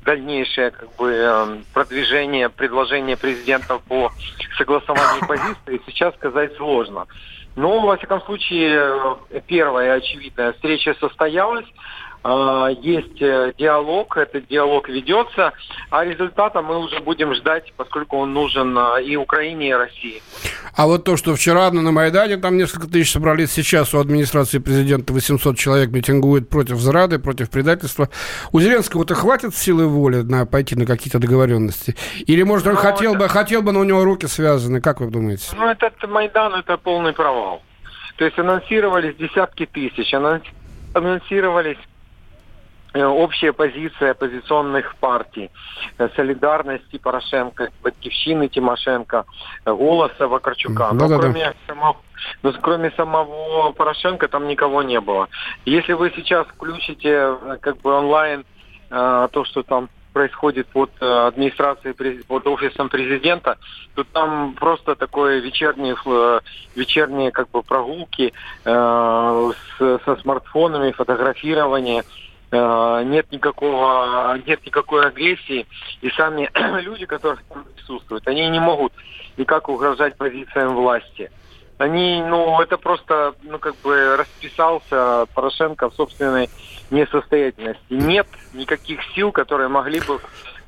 [0.03, 4.11] дальнейшее как бы эм, продвижение, предложение президента по
[4.57, 7.07] согласованию позиции сейчас сказать сложно.
[7.55, 11.65] Но, во всяком случае, э, первая очевидная встреча состоялась.
[12.23, 15.53] А, есть э, диалог, этот диалог ведется,
[15.89, 20.21] а результата мы уже будем ждать, поскольку он нужен и Украине, и России.
[20.75, 25.13] А вот то, что вчера на Майдане там несколько тысяч собрались, сейчас у администрации президента
[25.13, 28.09] 800 человек митингует против зрады, против предательства.
[28.51, 31.95] У Зеленского-то хватит силы воли на пойти на какие-то договоренности?
[32.27, 33.19] Или, может, он ну, хотел, это...
[33.19, 34.81] бы, хотел бы, но у него руки связаны?
[34.81, 35.47] Как вы думаете?
[35.57, 37.61] Ну, этот Майдан– это полный провал.
[38.17, 40.13] То есть анонсировались десятки тысяч,
[40.93, 41.77] анонсировались
[42.93, 45.51] общая позиция оппозиционных партий.
[45.97, 49.25] Э, солидарности Порошенко, Батькивщины Тимошенко,
[49.65, 50.91] э, Голоса Вакарчука.
[50.93, 51.97] Но, кроме самого,
[52.41, 55.29] но кроме самого Порошенко там никого не было.
[55.65, 58.45] Если вы сейчас включите как бы онлайн
[58.89, 63.59] то, что там происходит под администрацией, под офисом президента,
[63.93, 65.95] то там просто такое вечерние,
[66.75, 68.33] вечерние как бы прогулки
[68.65, 75.67] э, с, со смартфонами, фотографирование– Э, нет никакого, нет никакой агрессии,
[76.01, 76.49] и сами
[76.81, 78.93] люди, которые там присутствуют, они не могут
[79.37, 81.31] никак угрожать позициям власти.
[81.77, 86.49] Они, ну, это просто, ну, как бы расписался Порошенко в собственной
[86.91, 87.81] несостоятельности.
[87.89, 90.19] Нет никаких сил, которые могли бы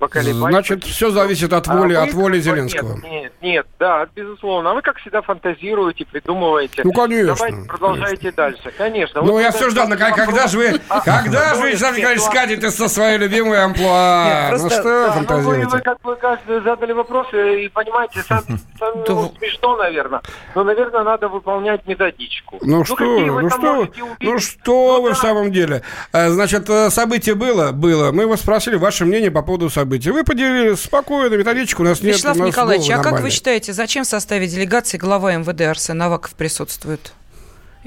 [0.02, 0.52] поколебать.
[0.52, 2.96] Значит, все зависит от воли, а от воли Зеленского.
[2.96, 4.72] Нет, нет, нет, да, безусловно.
[4.72, 6.82] А вы, как всегда, фантазируете, придумываете.
[6.84, 7.36] Ну, конечно.
[7.36, 8.44] Давайте продолжайте конечно.
[8.44, 8.74] дальше.
[8.78, 9.22] Конечно.
[9.22, 12.72] Ну, вот я все ждал, на, когда же вы, когда же вы, Александр Николаевич, скатите
[12.72, 14.58] со своей любимой амплуа?
[14.58, 15.68] ну, что фантазируете?
[15.68, 18.24] Вы, как бы, каждый задали вопросы и понимаете,
[19.08, 20.22] ну, смешно, наверное.
[20.56, 22.58] Но, наверное, надо выполнять методичку.
[22.62, 23.88] Ну, ну что, ну что,
[24.20, 25.84] ну что вы в самом деле?
[26.12, 27.72] Э, значит, э, событие было?
[27.72, 28.12] Было.
[28.12, 30.12] Мы вас спросили ваше мнение по поводу событий события.
[30.12, 32.16] Вы поделились спокойно, методичку у нас нет.
[32.16, 37.14] Вячеслав Николаевич, а как вы считаете, зачем в составе делегации глава МВД Арсен Аваков присутствует?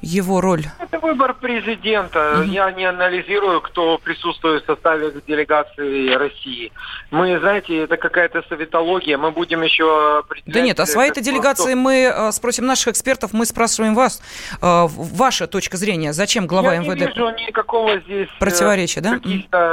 [0.01, 0.64] Его роль?
[0.78, 2.18] Это выбор президента.
[2.18, 2.47] Mm-hmm.
[2.47, 6.72] Я не анализирую, кто присутствует в составе делегации России.
[7.11, 9.16] Мы, знаете, это какая-то советология.
[9.18, 10.22] Мы будем еще...
[10.47, 14.20] Да нет, о своей-то делегации мы э, спросим наших экспертов, мы спрашиваем вас.
[14.61, 17.01] Э, ваша точка зрения, зачем глава я МВД?
[17.01, 18.28] Я не вижу никакого здесь...
[18.28, 19.20] Э, Противоречия, да?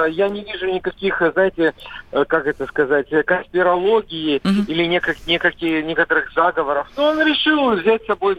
[0.08, 1.74] Я не вижу никаких, знаете,
[2.12, 4.66] как это сказать, конспирологии mm-hmm.
[4.68, 6.88] или никак, никаких, некоторых заговоров.
[6.96, 8.38] Но он решил взять с собой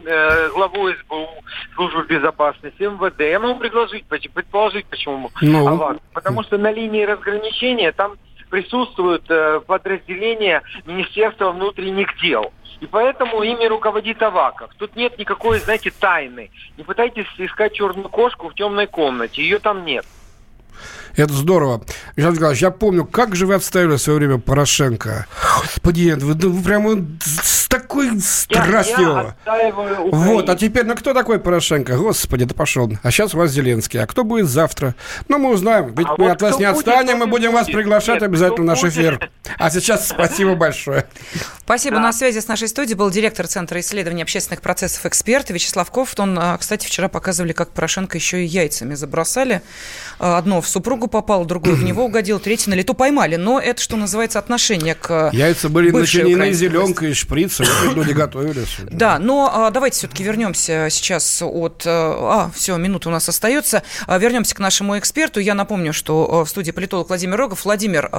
[0.54, 1.28] главу СБУ,
[1.74, 3.20] службы безопасности, МВД.
[3.20, 5.68] Я могу предложить, предположить, почему ну.
[5.68, 5.98] АВАК.
[6.12, 8.16] Потому что на линии разграничения там
[8.50, 12.52] присутствуют э, подразделения Министерства внутренних дел.
[12.80, 14.70] И поэтому ими руководит Аваков.
[14.76, 16.50] Тут нет никакой, знаете, тайны.
[16.76, 19.42] Не пытайтесь искать черную кошку в темной комнате.
[19.42, 20.04] Ее там нет.
[21.16, 21.82] Это здорово.
[22.16, 25.26] Михаил Николаевич, я помню, как же вы отставили в свое время Порошенко.
[25.60, 29.34] Господи, вы, вы прямо с такой страстью.
[29.46, 31.96] Я, я вот, а теперь, ну кто такой Порошенко?
[31.96, 32.90] Господи, да пошел.
[33.02, 34.00] А сейчас у вас Зеленский.
[34.00, 34.94] А кто будет завтра?
[35.28, 35.94] Ну, мы узнаем.
[35.94, 38.66] Ведь а мы вот от вас не отстанем, мы будем вас приглашать Нет, обязательно в
[38.66, 39.30] наш эфир.
[39.58, 41.06] А сейчас спасибо большое.
[41.58, 41.96] Спасибо.
[41.96, 42.02] Да.
[42.02, 46.20] На связи с нашей студией был директор Центра исследований общественных процессов эксперт Вячеслав Кофт.
[46.20, 49.62] Он, а, кстати, вчера показывали, как Порошенко еще и яйцами забросали.
[50.18, 53.36] А, одно в супругу ногу попал, другой в него угодил, третий на лету поймали.
[53.36, 58.78] Но это, что называется, отношение к Яйца были начинены зеленкой, шприцем, люди готовились.
[58.92, 61.82] Да, но а, давайте все-таки вернемся сейчас от...
[61.86, 63.82] А, все, минута у нас остается.
[64.06, 65.40] А, вернемся к нашему эксперту.
[65.40, 67.64] Я напомню, что в студии политолог Владимир Рогов.
[67.64, 68.10] Владимир,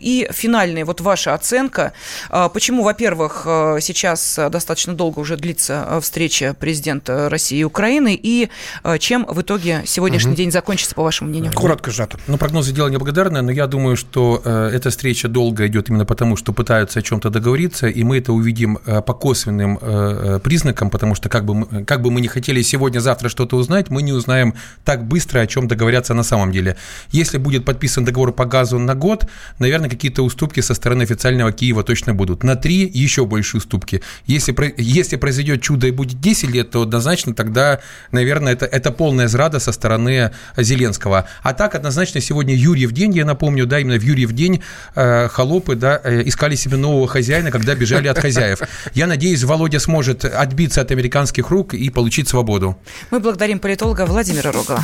[0.00, 1.92] и финальная вот ваша оценка.
[2.30, 3.42] Почему, во-первых,
[3.80, 8.48] сейчас достаточно долго уже длится встреча президента России и Украины, и
[8.98, 10.38] чем в итоге сегодняшний угу.
[10.38, 11.52] день закончится, по вашему мнению?
[11.52, 12.18] Коротко сжато.
[12.32, 16.36] Ну, прогнозы дело неблагодарное, но я думаю, что э, эта встреча долго идет именно потому,
[16.36, 21.14] что пытаются о чем-то договориться, и мы это увидим э, по косвенным э, признакам, потому
[21.14, 24.54] что как бы, мы, как бы мы не хотели сегодня-завтра что-то узнать, мы не узнаем
[24.82, 26.78] так быстро, о чем договорятся на самом деле.
[27.10, 29.26] Если будет подписан договор по газу на год,
[29.58, 32.44] наверное, какие-то уступки со стороны официального Киева точно будут.
[32.44, 34.00] На три еще больше уступки.
[34.24, 37.80] Если, если произойдет чудо и будет 10 лет, то однозначно тогда,
[38.10, 41.26] наверное, это, это полная зрада со стороны Зеленского.
[41.42, 44.62] А так однозначно сегодня Юрьев день, я напомню, да, именно в Юрьев день
[44.94, 48.60] э, холопы, да, э, искали себе нового хозяина, когда бежали от хозяев.
[48.94, 52.76] Я надеюсь, Володя сможет отбиться от американских рук и получить свободу.
[53.10, 54.82] Мы благодарим политолога Владимира Рогова.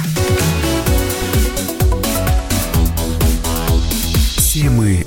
[4.53, 5.07] Темы